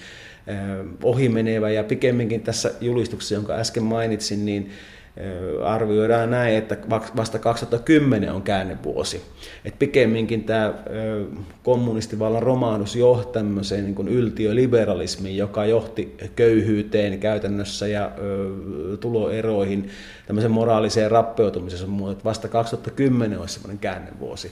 [1.03, 4.71] ohimenevä ja pikemminkin tässä julistuksessa, jonka äsken mainitsin, niin
[5.63, 6.77] arvioidaan näin, että
[7.15, 9.21] vasta 2010 on käännevuosi.
[9.65, 10.73] Et pikemminkin tämä
[11.63, 18.11] kommunistivallan romahdus johti tämmöiseen niin yltiöliberalismiin, joka johti köyhyyteen käytännössä ja
[18.99, 19.89] tuloeroihin,
[20.27, 24.51] tämmöisen moraaliseen rappeutumiseen, mutta vasta 2010 olisi semmoinen käännevuosi.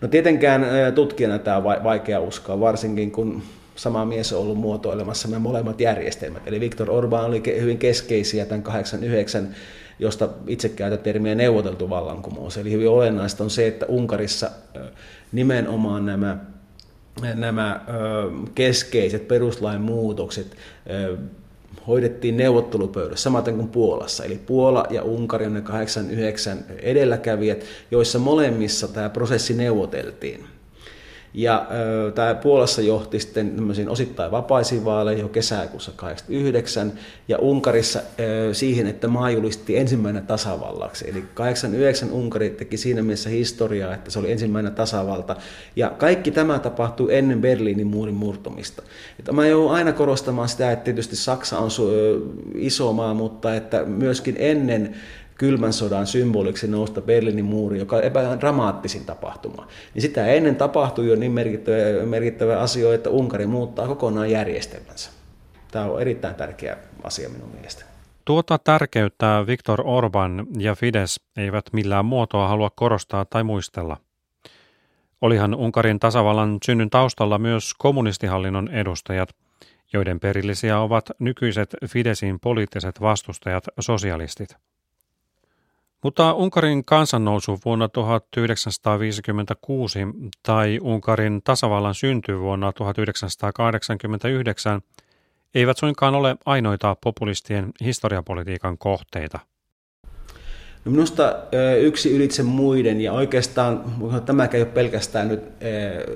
[0.00, 3.42] No tietenkään tutkijana tämä on vaikea uskoa, varsinkin kun
[3.76, 6.42] sama mies on ollut muotoilemassa nämä molemmat järjestelmät.
[6.46, 9.54] Eli Viktor Orban oli hyvin keskeisiä tämän 89
[9.98, 12.56] josta itse käytän termiä neuvoteltu vallankumous.
[12.56, 14.50] Eli hyvin olennaista on se, että Unkarissa
[15.32, 16.36] nimenomaan nämä,
[17.34, 17.80] nämä
[18.54, 20.56] keskeiset peruslain muutokset
[21.86, 24.24] hoidettiin neuvottelupöydässä, samaten kuin Puolassa.
[24.24, 30.44] Eli Puola ja Unkari on ne 89 edelläkävijät, joissa molemmissa tämä prosessi neuvoteltiin.
[31.34, 31.66] Ja
[32.14, 33.56] tämä Puolassa johti sitten
[33.88, 36.92] osittain vapaisiin vaaleihin jo kesäkuussa 89
[37.28, 38.00] ja Unkarissa
[38.52, 41.10] siihen, että maa julisti ensimmäinen tasavallaksi.
[41.10, 45.36] Eli 89 Unkari teki siinä mielessä historiaa, että se oli ensimmäinen tasavalta.
[45.76, 48.82] Ja kaikki tämä tapahtui ennen Berliinin muurin murtumista.
[49.18, 51.70] Että mä joudun aina korostamaan sitä, että tietysti Saksa on
[52.54, 54.94] iso maa, mutta että myöskin ennen
[55.38, 57.96] kylmän sodan symboliksi nousta Berliinin muuri, joka
[58.30, 59.66] on dramaattisin tapahtuma.
[59.94, 65.10] Niin sitä ennen tapahtui jo niin merkittävä, merkittävä asia, että Unkari muuttaa kokonaan järjestelmänsä.
[65.70, 67.90] Tämä on erittäin tärkeä asia minun mielestäni.
[68.24, 73.96] Tuota tärkeyttä Viktor Orban ja Fides eivät millään muotoa halua korostaa tai muistella.
[75.20, 79.28] Olihan Unkarin tasavallan synnyn taustalla myös kommunistihallinnon edustajat,
[79.92, 84.56] joiden perillisiä ovat nykyiset Fidesin poliittiset vastustajat sosialistit.
[86.02, 89.98] Mutta Unkarin kansannousu vuonna 1956
[90.42, 94.80] tai Unkarin tasavallan synty vuonna 1989
[95.54, 99.38] eivät suinkaan ole ainoita populistien historiapolitiikan kohteita.
[100.84, 101.34] No minusta
[101.80, 103.84] yksi ylitse muiden, ja oikeastaan
[104.26, 105.42] tämäkään ei ole pelkästään nyt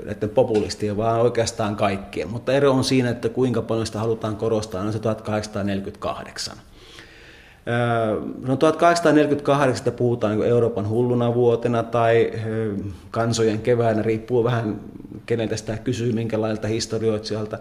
[0.05, 4.83] näiden populistien, vaan oikeastaan kaikkien, mutta ero on siinä, että kuinka paljon sitä halutaan korostaa,
[4.83, 6.57] on se 1848.
[8.46, 12.33] No 1848 puhutaan niin Euroopan hulluna vuotena tai
[13.11, 14.81] kansojen keväänä, riippuu vähän
[15.26, 17.59] keneltä sitä kysyy, minkälailta historioitsijalta.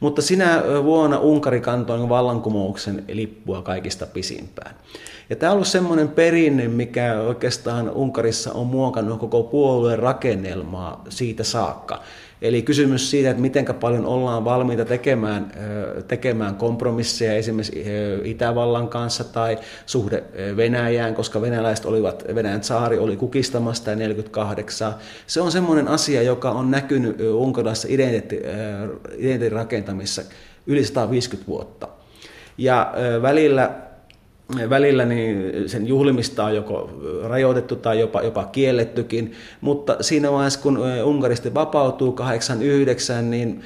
[0.00, 4.74] Mutta sinä vuonna Unkari kantoi vallankumouksen lippua kaikista pisimpään.
[5.30, 11.44] Ja tämä on ollut semmoinen perinne, mikä oikeastaan Unkarissa on muokannut koko puolueen rakennelmaa siitä
[11.44, 12.00] saakka.
[12.44, 15.52] Eli kysymys siitä, että miten paljon ollaan valmiita tekemään,
[16.08, 17.84] tekemään kompromisseja esimerkiksi
[18.24, 20.24] Itävallan kanssa tai suhde
[20.56, 24.94] Venäjään, koska venäläiset olivat, Venäjän saari oli kukistamassa sitä 48.
[25.26, 30.22] Se on semmoinen asia, joka on näkynyt Unkarissa identiteetin rakentamissa
[30.66, 31.88] yli 150 vuotta.
[32.58, 33.70] Ja välillä
[34.70, 36.90] välillä niin sen juhlimista on joko
[37.22, 43.62] rajoitettu tai jopa, jopa kiellettykin, mutta siinä vaiheessa kun Unkarista vapautuu 89, niin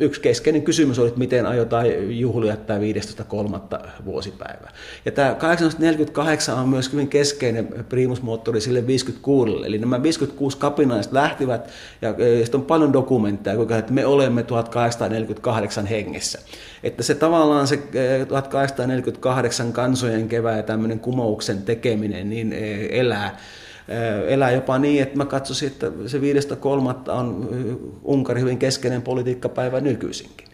[0.00, 1.86] yksi keskeinen kysymys oli, että miten aiotaan
[2.18, 3.88] juhlia tämä 15.3.
[4.04, 4.68] vuosipäivä.
[5.04, 9.52] Ja tämä 1848 on myös hyvin keskeinen primusmoottori sille 56.
[9.66, 11.70] Eli nämä 56 kapinaiset lähtivät,
[12.02, 16.38] ja sitten on paljon dokumentteja, kuinka että me olemme 1848 hengessä.
[16.82, 17.76] Että se tavallaan se
[18.28, 22.52] 1848 kansojen kevää ja tämmöinen kumouksen tekeminen niin
[22.90, 23.36] elää
[24.28, 27.48] elää jopa niin, että mä katsoisin, että se viidestä kolmatta on
[28.04, 30.46] Unkari hyvin keskeinen politiikkapäivä nykyisinkin.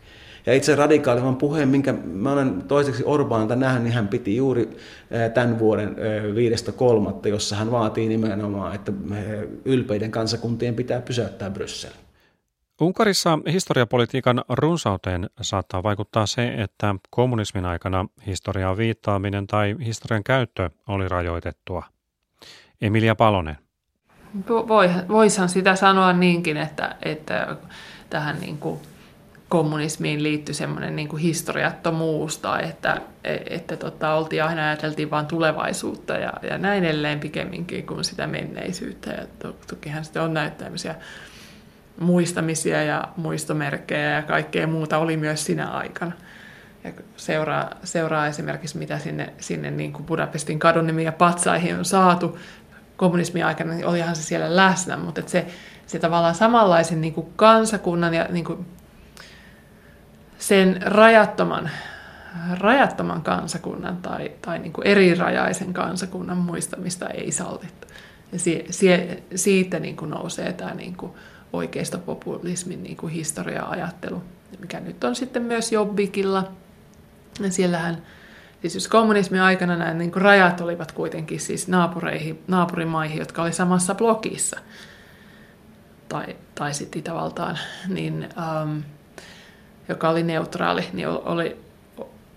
[0.46, 4.76] Ja itse radikaalimman puheen, minkä mä olen toiseksi Orbaanilta nähnyt, niin hän piti juuri
[5.34, 5.96] tämän vuoden
[6.34, 8.92] viidestä kolmatta, jossa hän vaatii nimenomaan, että
[9.64, 11.92] ylpeiden kansakuntien pitää pysäyttää Bryssel.
[12.80, 21.08] Unkarissa historiapolitiikan runsauteen saattaa vaikuttaa se, että kommunismin aikana historiaan viittaaminen tai historian käyttö oli
[21.08, 21.84] rajoitettua.
[22.80, 23.56] Emilia Palonen.
[24.48, 27.56] Voi, voishan sitä sanoa niinkin, että, että
[28.10, 28.80] tähän niin kuin
[29.48, 33.00] kommunismiin liittyi semmoinen niin historiattomuus tai että,
[33.50, 39.10] että tota, oltiin aina ajateltiin vain tulevaisuutta ja, ja näin edelleen pikemminkin kuin sitä menneisyyttä.
[39.10, 40.94] Ja to, tokihan sitten on näitä tämmöisiä
[42.00, 46.12] muistamisia ja muistomerkkejä ja kaikkea muuta oli myös sinä aikana.
[46.84, 52.38] Ja seuraa, seuraa esimerkiksi, mitä sinne, sinne niin kuin Budapestin kadunimiä ja patsaihin on saatu
[52.96, 55.46] kommunismin aikana, niin olihan se siellä läsnä, mutta että se,
[55.86, 58.66] se tavallaan samanlaisen niin kuin kansakunnan ja niin kuin
[60.38, 61.70] sen rajattoman,
[62.58, 67.86] rajattoman kansakunnan tai, tai niin kuin erirajaisen kansakunnan muistamista ei sallittu.
[68.32, 68.88] Ja si, si,
[69.34, 71.12] siitä niin kuin nousee tämä niin kuin
[71.52, 74.22] oikeistopopulismin niin kuin historia-ajattelu,
[74.60, 76.52] mikä nyt on sitten myös Jobbikilla.
[77.40, 78.02] Ja siellähän
[78.62, 83.52] Siis jos kommunismin aikana nämä niin kuin rajat olivat kuitenkin siis naapureihin, naapurimaihin, jotka oli
[83.52, 84.60] samassa blokissa,
[86.08, 88.28] tai, tai sitten Itävaltaan, niin,
[88.62, 88.82] um,
[89.88, 91.56] joka oli neutraali, niin oli,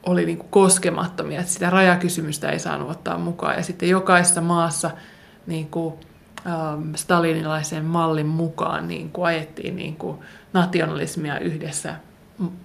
[0.04, 3.56] oli niin kuin koskemattomia, että sitä rajakysymystä ei saanut ottaa mukaan.
[3.56, 4.92] Ja sitten jokaisessa maassa
[5.48, 10.18] niin kuin, um, stalinilaisen mallin mukaan niin kuin ajettiin niin kuin
[10.54, 11.96] nationalismia yhdessä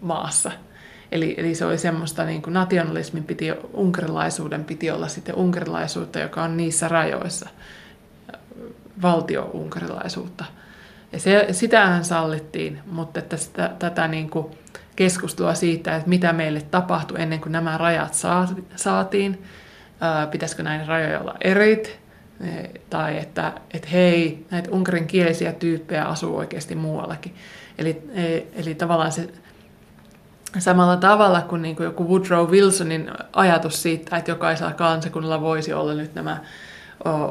[0.00, 0.52] maassa–
[1.12, 6.42] Eli, eli se oli semmoista niin kuin nationalismin piti, unkarilaisuuden piti olla sitten unkarilaisuutta, joka
[6.42, 7.48] on niissä rajoissa,
[9.02, 10.44] valtio-unkarilaisuutta.
[11.12, 14.46] Ja se, sitähän sallittiin, mutta että sitä, tätä niin kuin
[14.96, 18.16] keskustelua siitä, että mitä meille tapahtui ennen kuin nämä rajat
[18.76, 19.42] saatiin,
[20.30, 22.00] pitäisikö näin rajoja olla erit,
[22.40, 27.34] e, tai että, että hei, näitä unkarinkielisiä tyyppejä asuu oikeasti muuallakin.
[27.78, 29.28] Eli, e, eli tavallaan se
[30.58, 35.94] samalla tavalla kuin, niin kuin joku Woodrow Wilsonin ajatus siitä, että jokaisella kansakunnalla voisi olla
[35.94, 36.40] nyt nämä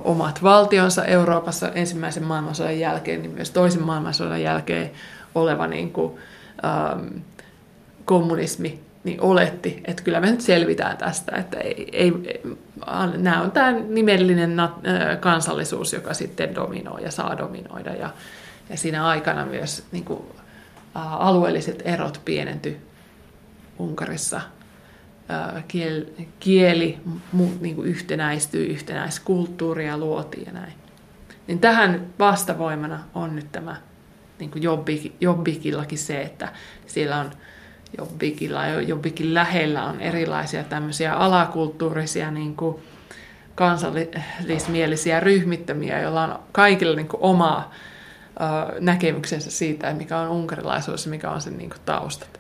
[0.04, 4.92] omat valtionsa Euroopassa ensimmäisen maailmansodan jälkeen, niin myös toisen maailmansodan jälkeen
[5.36, 6.14] oleva niin kuin,
[6.66, 7.08] ähm,
[8.06, 12.14] kommunismi niin oletti, että kyllä me nyt selvitään tästä, että ei, ei,
[13.18, 14.70] nämä on tämä nimellinen äh,
[15.20, 17.94] kansallisuus, joka sitten dominoi ja saa dominoida.
[17.94, 18.10] Ja,
[18.70, 20.22] ja siinä aikana myös niin kuin,
[20.96, 22.78] äh, alueelliset erot pienenty
[23.80, 24.42] Unkarissa
[26.40, 26.98] kieli,
[27.60, 30.74] niin kuin yhtenäistyi, yhtenäiskulttuuria luotiin ja näin.
[31.48, 33.76] Niin tähän vastavoimana on nyt tämä
[34.40, 36.54] niin kuin Jobbik, Jobbikillakin se, että
[36.88, 37.32] siellä on
[37.98, 42.76] Jobbikilla ja Jobbikin lähellä on erilaisia tämmöisiä alakulttuurisia niin kuin
[43.56, 47.72] kansallismielisiä ryhmittömiä, joilla on kaikilla niin kuin oma
[48.80, 52.39] näkemyksensä siitä, mikä on unkarilaisuus ja mikä on sen niin kuin taustat.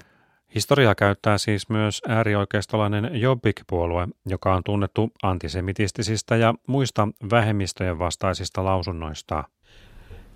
[0.55, 9.43] Historiaa käyttää siis myös äärioikeistolainen Jobbik-puolue, joka on tunnettu antisemitistisistä ja muista vähemmistöjen vastaisista lausunnoista.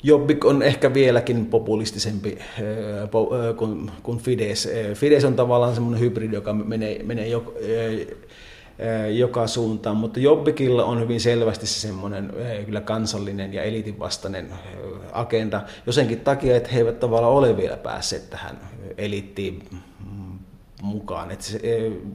[0.03, 2.37] Jobbik on ehkä vieläkin populistisempi
[4.03, 4.69] kuin, Fides.
[4.93, 7.53] Fides on tavallaan semmoinen hybridi, joka menee, menee jo,
[9.13, 12.33] joka suuntaan, mutta Jobbikilla on hyvin selvästi se semmoinen
[12.65, 14.49] kyllä kansallinen ja elitin vastainen
[15.11, 18.59] agenda, josenkin takia, että he eivät tavallaan ole vielä päässeet tähän
[18.97, 19.63] elittiin
[20.83, 21.31] mukaan.
[21.31, 21.59] Että se,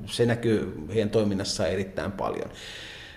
[0.06, 2.50] se näkyy heidän toiminnassaan erittäin paljon.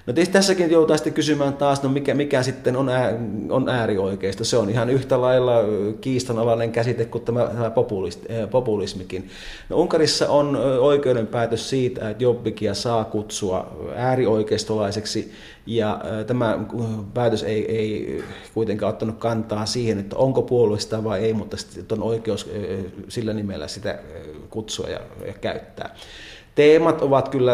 [0.08, 3.14] No tietysti tässäkin joutuu sitten kysymään taas, no mikä, mikä sitten on, ää,
[3.50, 4.44] on äärioikeisto.
[4.44, 5.54] Se on ihan yhtä lailla
[6.02, 9.30] kiistanalainen käsite kuin tämä, tämä populist, populismikin.
[9.70, 15.32] No Unkarissa on oikeuden päätös siitä, että Jobbikia saa kutsua äärioikeistolaiseksi,
[15.66, 16.60] ja tämä
[17.14, 22.08] päätös ei, ei kuitenkaan ottanut kantaa siihen, että onko puolueesta vai ei, mutta sitten on
[22.08, 22.50] oikeus
[23.08, 24.00] sillä nimellä sitä
[24.52, 25.96] kutsua ja, ja käyttää
[26.56, 27.54] teemat ovat kyllä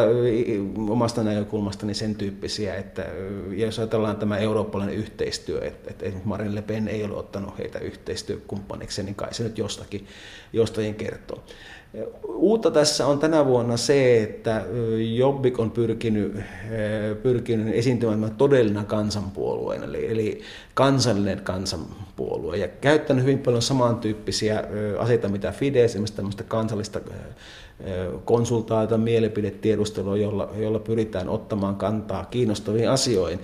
[0.89, 3.05] omasta näkökulmastani sen tyyppisiä, että
[3.49, 9.03] jos ajatellaan tämä eurooppalainen yhteistyö, että, että Marine Le Pen ei ole ottanut heitä yhteistyökumppaniksi,
[9.03, 10.07] niin kai se nyt jostakin,
[10.53, 11.43] jostakin kertoo.
[12.27, 14.65] Uutta tässä on tänä vuonna se, että
[15.15, 16.35] Jobbik on pyrkinyt,
[17.23, 20.41] pyrkinyt esiintymään todellinen kansanpuolueen, eli, eli
[20.73, 24.63] kansallinen kansanpuolue, ja käyttänyt hyvin paljon samantyyppisiä
[24.99, 26.99] aseita, mitä Fidesz, esimerkiksi tämmöistä kansallista
[28.25, 33.39] konsultaata, mielipidetiedustelua, jolla, jolla pyritään ottamaan kantaa kiinnostaviin asioihin.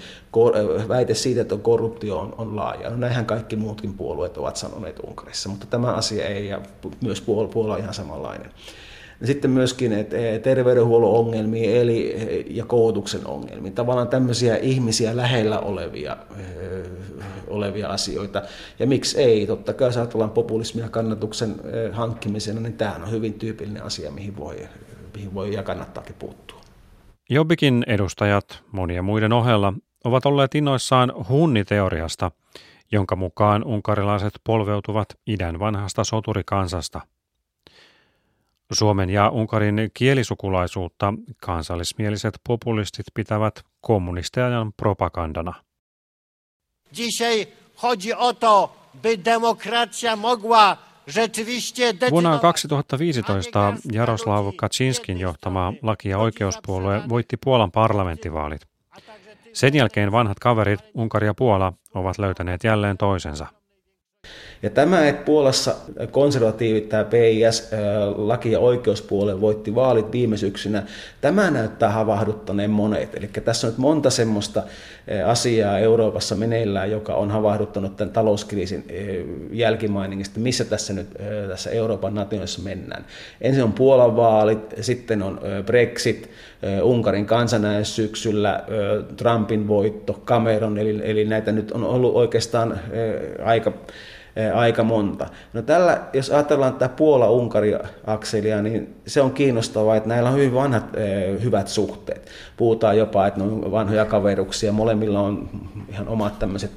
[0.87, 2.89] Väite siitä, että korruptio on, on laaja.
[2.89, 6.61] No näinhän kaikki muutkin puolueet ovat sanoneet Unkarissa, mutta tämä asia ei, ja
[7.01, 8.51] myös Puola on ihan samanlainen.
[9.23, 12.15] Ja sitten myöskin että terveydenhuollon ongelmiin eli,
[12.49, 13.73] ja koulutuksen ongelmiin.
[13.73, 16.17] Tavallaan tämmöisiä ihmisiä lähellä olevia,
[17.47, 18.41] olevia asioita.
[18.79, 19.47] Ja miksi ei?
[19.47, 21.55] Totta kai jos ajatellaan populismia kannatuksen
[21.91, 24.67] hankkimisena, niin tämä on hyvin tyypillinen asia, mihin voi,
[25.15, 26.61] mihin voi ja kannattaakin puuttua.
[27.29, 32.31] Jobbikin edustajat monien muiden ohella ovat olleet innoissaan hunniteoriasta,
[32.91, 37.01] jonka mukaan unkarilaiset polveutuvat idän vanhasta soturikansasta–
[38.73, 45.53] Suomen ja Unkarin kielisukulaisuutta kansallismieliset populistit pitävät kommunisteajan propagandana.
[46.93, 50.77] Dzisiaj chodzi o to, by demokracja mogła
[52.11, 58.61] Vuonna 2015 Jaroslav Kaczynskin johtama laki- ja oikeuspuolue voitti Puolan parlamenttivaalit.
[59.53, 63.47] Sen jälkeen vanhat kaverit Unkari ja Puola ovat löytäneet jälleen toisensa.
[64.63, 65.75] Ja tämä, että Puolassa
[66.11, 67.69] konservatiivit, tämä PIS,
[68.15, 70.83] laki- ja oikeuspuolue voitti vaalit viime syksynä,
[71.21, 73.15] tämä näyttää havahduttaneen monet.
[73.15, 74.63] Eli tässä on nyt monta semmoista
[75.25, 78.85] asiaa Euroopassa meneillään, joka on havahduttanut tämän talouskriisin
[79.51, 81.07] jälkimainingista, missä tässä nyt
[81.47, 83.05] tässä Euroopan nationissa mennään.
[83.41, 86.29] Ensin on Puolan vaalit, sitten on Brexit,
[86.83, 88.63] Unkarin kansanäänestys syksyllä,
[89.17, 92.79] Trumpin voitto, Cameron, eli, eli näitä nyt on ollut oikeastaan
[93.45, 93.73] aika
[94.53, 95.25] aika monta.
[95.53, 100.85] No tällä, jos ajatellaan tätä Puola-Unkari-akselia, niin se on kiinnostavaa, että näillä on hyvin vanhat
[101.43, 102.29] hyvät suhteet.
[102.57, 105.49] Puhutaan jopa, että ne on vanhoja kaveruksia, molemmilla on
[105.89, 106.71] ihan omat tämmöiset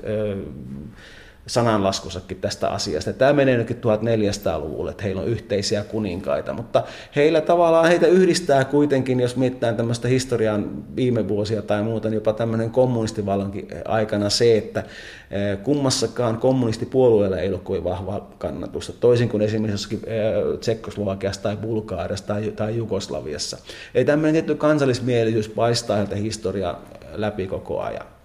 [1.47, 3.13] sananlaskussakin tästä asiasta.
[3.13, 6.83] Tämä menee nytkin 1400-luvulle, että heillä on yhteisiä kuninkaita, mutta
[7.17, 12.33] heillä tavallaan heitä yhdistää kuitenkin, jos mietitään tämmöistä historian viime vuosia tai muuta, niin jopa
[12.33, 14.81] tämmöinen kommunistivallankin aikana se, että
[15.31, 22.27] eh, kummassakaan kommunistipuolueella ei ole kovin vahvaa kannatusta, toisin kuin esimerkiksi eh, Tsekkoslovakiassa tai Bulgaariassa
[22.27, 23.59] tai, tai Jugoslaviassa.
[23.95, 26.83] Eli tämmöinen tietty kansallismielisyys paistaa heiltä historiaa
[27.13, 28.16] läpi koko ajan.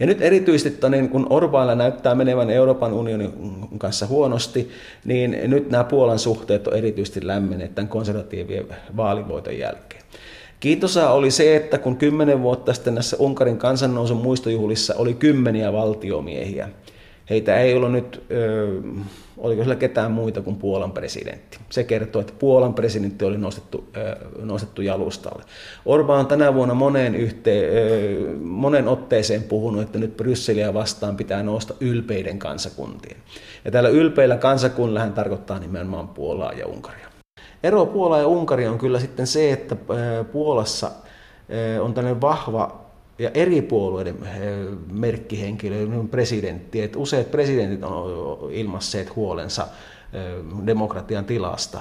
[0.00, 3.32] Ja nyt erityisesti niin kun Orbailla näyttää menevän Euroopan unionin
[3.78, 4.70] kanssa huonosti,
[5.04, 10.02] niin nyt nämä Puolan suhteet on erityisesti lämmenneet tämän konservatiivien vaalivoiton jälkeen.
[10.60, 16.68] Kiitosaa oli se, että kun kymmenen vuotta sitten näissä Unkarin kansannousun muistojuhlissa oli kymmeniä valtiomiehiä,
[17.30, 18.80] heitä ei ollut nyt, ö,
[19.38, 21.58] oliko siellä ketään muita kuin Puolan presidentti.
[21.70, 25.42] Se kertoo, että Puolan presidentti oli nostettu, ö, nostettu jalustalle.
[25.84, 31.42] Orba on tänä vuonna moneen, yhteen, ö, monen otteeseen puhunut, että nyt Brysseliä vastaan pitää
[31.42, 33.16] nousta ylpeiden kansakuntien.
[33.64, 37.08] Ja täällä ylpeillä kansakunnilla hän tarkoittaa nimenomaan Puolaa ja Unkaria.
[37.62, 39.76] Ero Puola ja Unkari on kyllä sitten se, että
[40.32, 40.90] Puolassa
[41.80, 42.85] on tällainen vahva
[43.18, 44.16] ja eri puolueiden
[44.92, 49.68] merkkihenkilöiden presidentti, että useat presidentit on ilmasseet huolensa
[50.66, 51.80] demokratian tilasta.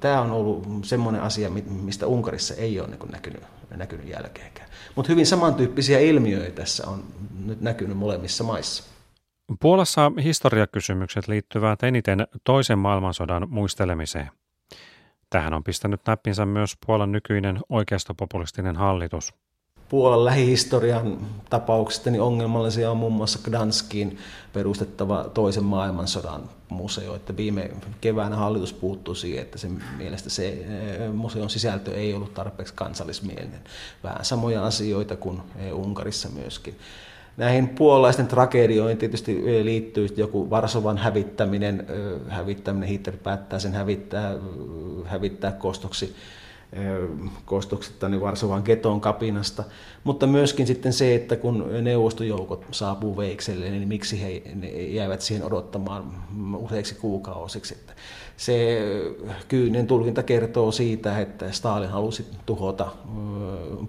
[0.00, 1.50] Tämä on ollut semmoinen asia,
[1.84, 3.42] mistä Unkarissa ei ole niin näkynyt,
[3.76, 4.68] näkynyt jälkeenkään.
[4.96, 7.04] Mutta hyvin samantyyppisiä ilmiöitä tässä on
[7.44, 8.84] nyt näkynyt molemmissa maissa.
[9.60, 14.30] Puolassa historiakysymykset liittyvät eniten toisen maailmansodan muistelemiseen.
[15.30, 19.34] Tähän on pistänyt näppinsä myös Puolan nykyinen oikeistopopulistinen hallitus.
[19.88, 21.18] Puolan lähihistorian
[21.50, 24.18] tapauksista niin ongelmallisia on muun muassa Gdanskiin
[24.52, 27.14] perustettava toisen maailmansodan museo.
[27.14, 27.70] Että viime
[28.00, 33.60] keväänä hallitus puuttui siihen, että se mielestä se eh, museon sisältö ei ollut tarpeeksi kansallismielinen.
[34.04, 36.78] Vähän samoja asioita kuin eh, Unkarissa myöskin.
[37.36, 41.86] Näihin puolalaisten tragedioihin tietysti liittyy joku Varsovan hävittäminen,
[42.28, 44.34] hävittäminen, Hitler päättää sen hävittää,
[45.04, 46.16] hävittää kostoksi
[47.44, 49.64] kostoksetta niin Varsovan geton kapinasta,
[50.04, 54.42] mutta myöskin sitten se, että kun neuvostojoukot saapuu Veikselle, niin miksi he
[54.88, 56.04] jäävät siihen odottamaan
[56.56, 57.74] useiksi kuukausiksi.
[57.74, 57.92] Että
[58.36, 58.80] se
[59.48, 62.86] kyyninen tulkinta kertoo siitä, että Stalin halusi tuhota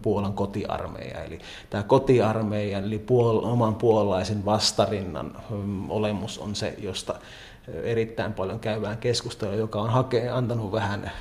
[0.02, 1.24] Puolan kotiarmeija.
[1.24, 5.38] Eli tämä kotiarmeija, eli puol- oman puolalaisen vastarinnan
[5.90, 7.16] olemus on se, josta
[7.84, 11.12] erittäin paljon käyvään keskustelua, joka on hake, antanut vähän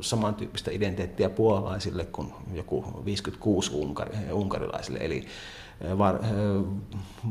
[0.00, 5.24] samantyyppistä identiteettiä puolalaisille kuin joku 56 unkari, unkarilaisille, eli
[5.98, 6.18] Var,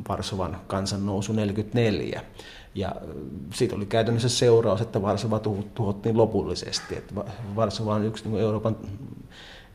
[0.09, 2.21] Varsovan kansannousu 44.
[2.75, 2.95] Ja
[3.53, 5.39] siitä oli käytännössä seuraus, että Varsova
[5.75, 6.95] tuhottiin lopullisesti.
[6.97, 7.13] Että
[7.55, 8.77] Varsova on yksi niin Euroopan,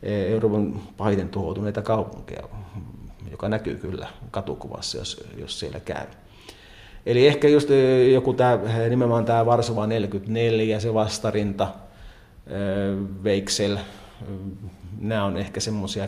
[0.03, 2.43] Euroopan pahiten tuhoutuneita kaupunkeja,
[3.31, 6.07] joka näkyy kyllä katukuvassa, jos, jos siellä käy.
[7.09, 7.69] Eli ehkä just
[8.13, 11.67] joku tämä, nimenomaan tämä Varsova 44, se vastarinta,
[13.23, 13.77] Veiksel,
[14.99, 16.07] nämä on ehkä semmoisia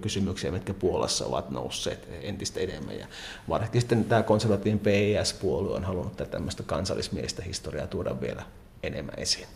[0.00, 2.98] kysymyksiä, mitkä Puolassa ovat nousseet entistä enemmän.
[2.98, 3.06] Ja
[3.48, 8.42] varsinkin sitten tämä konservatiivinen PIS-puolue on halunnut tätä tämmöistä kansallismielistä historiaa tuoda vielä
[8.82, 9.46] enemmän esiin.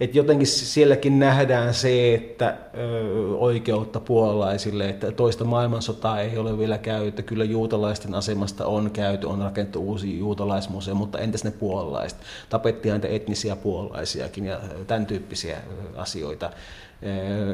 [0.00, 6.78] Et jotenkin sielläkin nähdään se, että ö, oikeutta puolalaisille, että toista maailmansotaa ei ole vielä
[6.78, 12.18] käyty, kyllä juutalaisten asemasta on käyty, on rakennettu uusi juutalaismuseo, mutta entäs ne puolalaiset?
[12.48, 15.58] Tapettiin niitä etnisiä puolalaisiakin ja tämän tyyppisiä
[15.96, 16.50] asioita.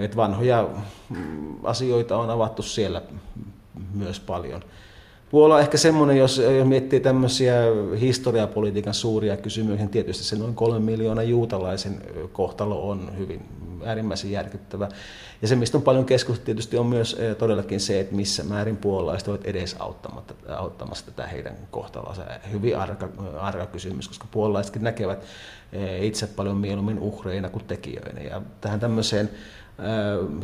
[0.00, 0.68] Et vanhoja
[1.08, 3.02] mm, asioita on avattu siellä
[3.94, 4.62] myös paljon.
[5.30, 7.54] Puola on ehkä semmoinen, jos miettii tämmöisiä
[8.00, 12.02] historiapolitiikan suuria kysymyksiä, niin tietysti se noin kolme miljoonaa juutalaisen
[12.32, 13.40] kohtalo on hyvin
[13.84, 14.88] äärimmäisen järkyttävä.
[15.42, 19.28] Ja se, mistä on paljon keskusteltu tietysti on myös todellakin se, että missä määrin puolalaiset
[19.28, 19.76] ovat edes
[20.56, 22.22] auttamassa tätä heidän kohtalonsa.
[22.52, 25.24] Hyvin arka, arka kysymys, koska puolalaisetkin näkevät
[26.00, 28.20] itse paljon mieluummin uhreina kuin tekijöinä.
[28.20, 29.30] Ja tähän tämmöiseen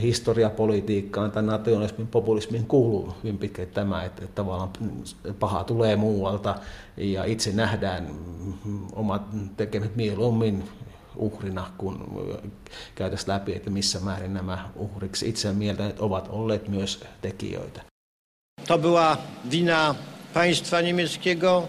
[0.03, 4.70] historiapolitiikkaan tai nationalismin, populismiin kuuluu hyvin pitkälti tämä, että, että tavallaan
[5.40, 6.55] paha tulee muualta
[6.97, 8.07] ja itse nähdään
[8.92, 9.22] omat
[9.57, 10.64] tekemät mieluummin
[11.16, 12.22] uhrina, kun
[12.94, 17.82] käytäisiin läpi, että missä määrin nämä uhriksi itseään mieltäneet ovat olleet myös tekijöitä.
[18.66, 19.16] To była
[19.50, 19.94] wina
[20.34, 21.68] państwa niemieckiego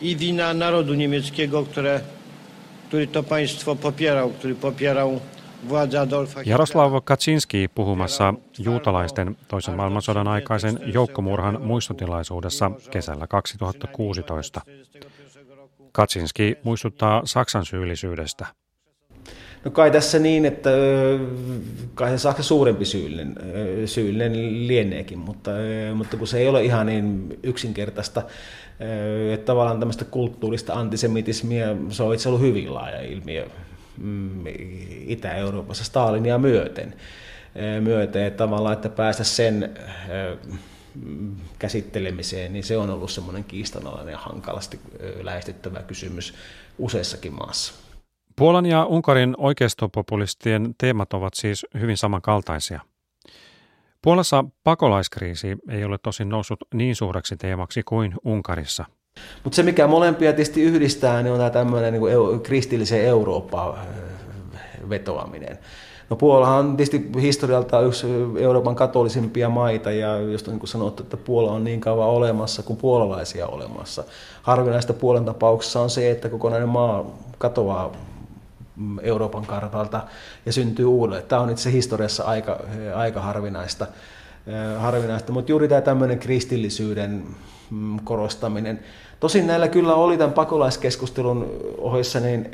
[0.00, 2.00] i wina narodu niemieckiego, które,
[2.88, 5.20] który to państwo popierał, który popierał
[6.46, 14.60] Jaroslav Kaczynski puhumassa juutalaisten toisen maailmansodan aikaisen joukkomurhan muistotilaisuudessa kesällä 2016.
[15.92, 18.46] Kaczynski muistuttaa Saksan syyllisyydestä.
[19.64, 20.70] No kai tässä niin, että
[21.94, 23.34] kai se Saksa suurempi syyllinen,
[23.86, 25.50] syyllinen lieneekin, mutta,
[25.94, 28.22] mutta kun se ei ole ihan niin yksinkertaista,
[29.32, 33.46] että tavallaan tämmöistä kulttuurista antisemitismia, se on itse ollut hyvin laaja ilmiö
[34.00, 34.44] Mm,
[35.06, 36.94] Itä-Euroopassa Stalinia myöten.
[37.80, 39.70] myöten että tavallaan, että päästä sen
[41.58, 44.80] käsittelemiseen, niin se on ollut semmoinen kiistanalainen ja hankalasti
[45.22, 46.34] lähestyttävä kysymys
[46.78, 47.74] useissakin maassa.
[48.40, 52.80] Puolan ja Unkarin oikeistopopulistien teemat ovat siis hyvin samankaltaisia.
[54.02, 58.84] Puolassa pakolaiskriisi ei ole tosin noussut niin suureksi teemaksi kuin Unkarissa–
[59.44, 63.78] mutta se, mikä molempia tietysti yhdistää, niin on tämä tämmöinen niin kristillisen Eurooppaan
[64.88, 65.58] vetoaminen.
[66.10, 68.06] No Puolahan on tietysti historialta yksi
[68.38, 72.76] Euroopan katolisimpia maita, ja jos niin kuin sanottu, että Puola on niin kauan olemassa kuin
[72.76, 74.04] puolalaisia olemassa.
[74.42, 77.06] Harvinaista Puolen tapauksessa on se, että kokonainen maa
[77.38, 77.92] katoaa
[79.02, 80.02] Euroopan kartalta
[80.46, 81.22] ja syntyy uudelleen.
[81.28, 82.60] Tämä on itse historiassa aika,
[82.94, 83.86] aika harvinaista,
[84.78, 85.32] harvinaista.
[85.32, 87.24] mutta juuri tämä tämmöinen kristillisyyden
[87.70, 88.80] mm, korostaminen,
[89.20, 91.46] Tosin näillä kyllä oli tämän pakolaiskeskustelun
[91.78, 92.48] ohessa niin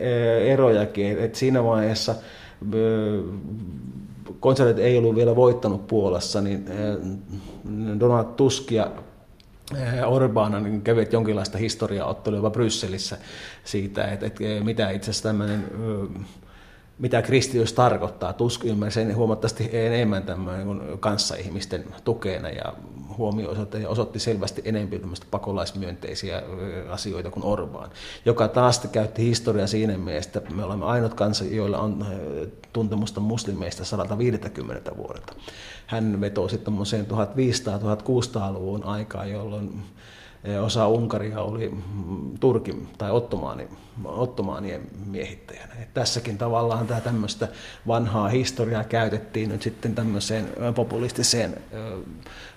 [0.47, 2.15] erojakin, että siinä vaiheessa
[4.41, 6.67] konservatit ei ollut vielä voittanut Puolassa, niin
[8.01, 8.91] Donald Tusk ja
[10.07, 13.19] Orbán niin kävivät jonkinlaista historiaottelua Brysselissä
[13.65, 15.65] siitä, että, että mitä itse asiassa tämmöinen
[16.99, 18.33] mitä kristityys tarkoittaa.
[18.33, 22.73] Tusk ymmärsi huomattavasti enemmän tämmöinen kuin kanssaihmisten tukena ja
[23.19, 26.43] huomio osoitti, osoitti selvästi enemmän pakolaismyönteisiä
[26.91, 27.91] asioita kuin Orbán,
[28.25, 32.07] joka taas käytti historiaa siinä mielessä, että me olemme ainut kansa, joilla on
[32.73, 35.33] tuntemusta muslimeista 150 vuodelta.
[35.87, 39.83] Hän vetoo sitten 1500-1600-luvun aikaa, jolloin
[40.63, 41.75] osa Unkaria oli
[42.41, 43.69] Turkin tai Ottomaani,
[44.05, 45.75] Ottomaanien miehittäjänä.
[45.83, 47.49] Et tässäkin tavallaan tämä tämmöistä
[47.87, 51.57] vanhaa historiaa käytettiin nyt sitten tämmöiseen populistiseen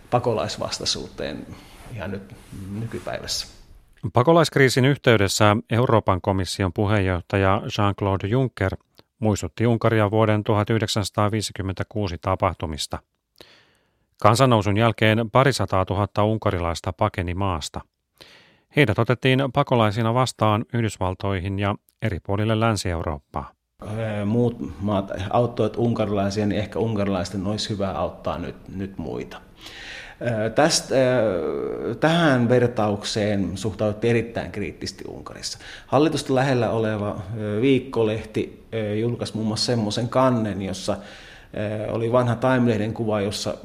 [0.10, 1.48] pakolaisvastaisuuteen
[1.96, 2.36] ihan nyt
[2.80, 3.48] nykypäivässä.
[4.14, 8.76] Pakolaiskriisin yhteydessä Euroopan komission puheenjohtaja Jean-Claude Juncker
[9.20, 13.00] muistutti Unkaria vuoden 1956 tapahtumista–
[14.22, 17.82] Kansannousun jälkeen parisataa tuhatta unkarilaista pakeni maasta.
[18.76, 23.52] Heidät otettiin pakolaisina vastaan Yhdysvaltoihin ja eri puolille Länsi-Eurooppaa.
[24.26, 29.42] Muut maat auttoivat unkarilaisia, niin ehkä unkarilaisten olisi hyvä auttaa nyt, nyt muita.
[30.56, 30.96] Tästä,
[32.00, 35.58] tähän vertaukseen suhtauduttiin erittäin kriittisesti Unkarissa.
[35.88, 37.22] Hallitusta lähellä oleva
[37.62, 38.68] viikkolehti
[39.02, 40.98] julkaisi muun muassa semmoisen kannen, jossa
[41.90, 43.58] oli vanha Time-lehden kuva, jossa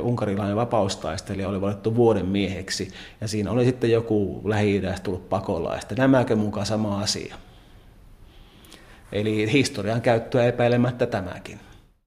[0.00, 5.94] unkarilainen vapaustaistelija oli valittu vuoden mieheksi, ja siinä oli sitten joku lähi tullut pakolaista.
[5.94, 7.36] Nämäkö mukaan sama asia?
[9.12, 11.60] Eli historian käyttöä epäilemättä tämäkin.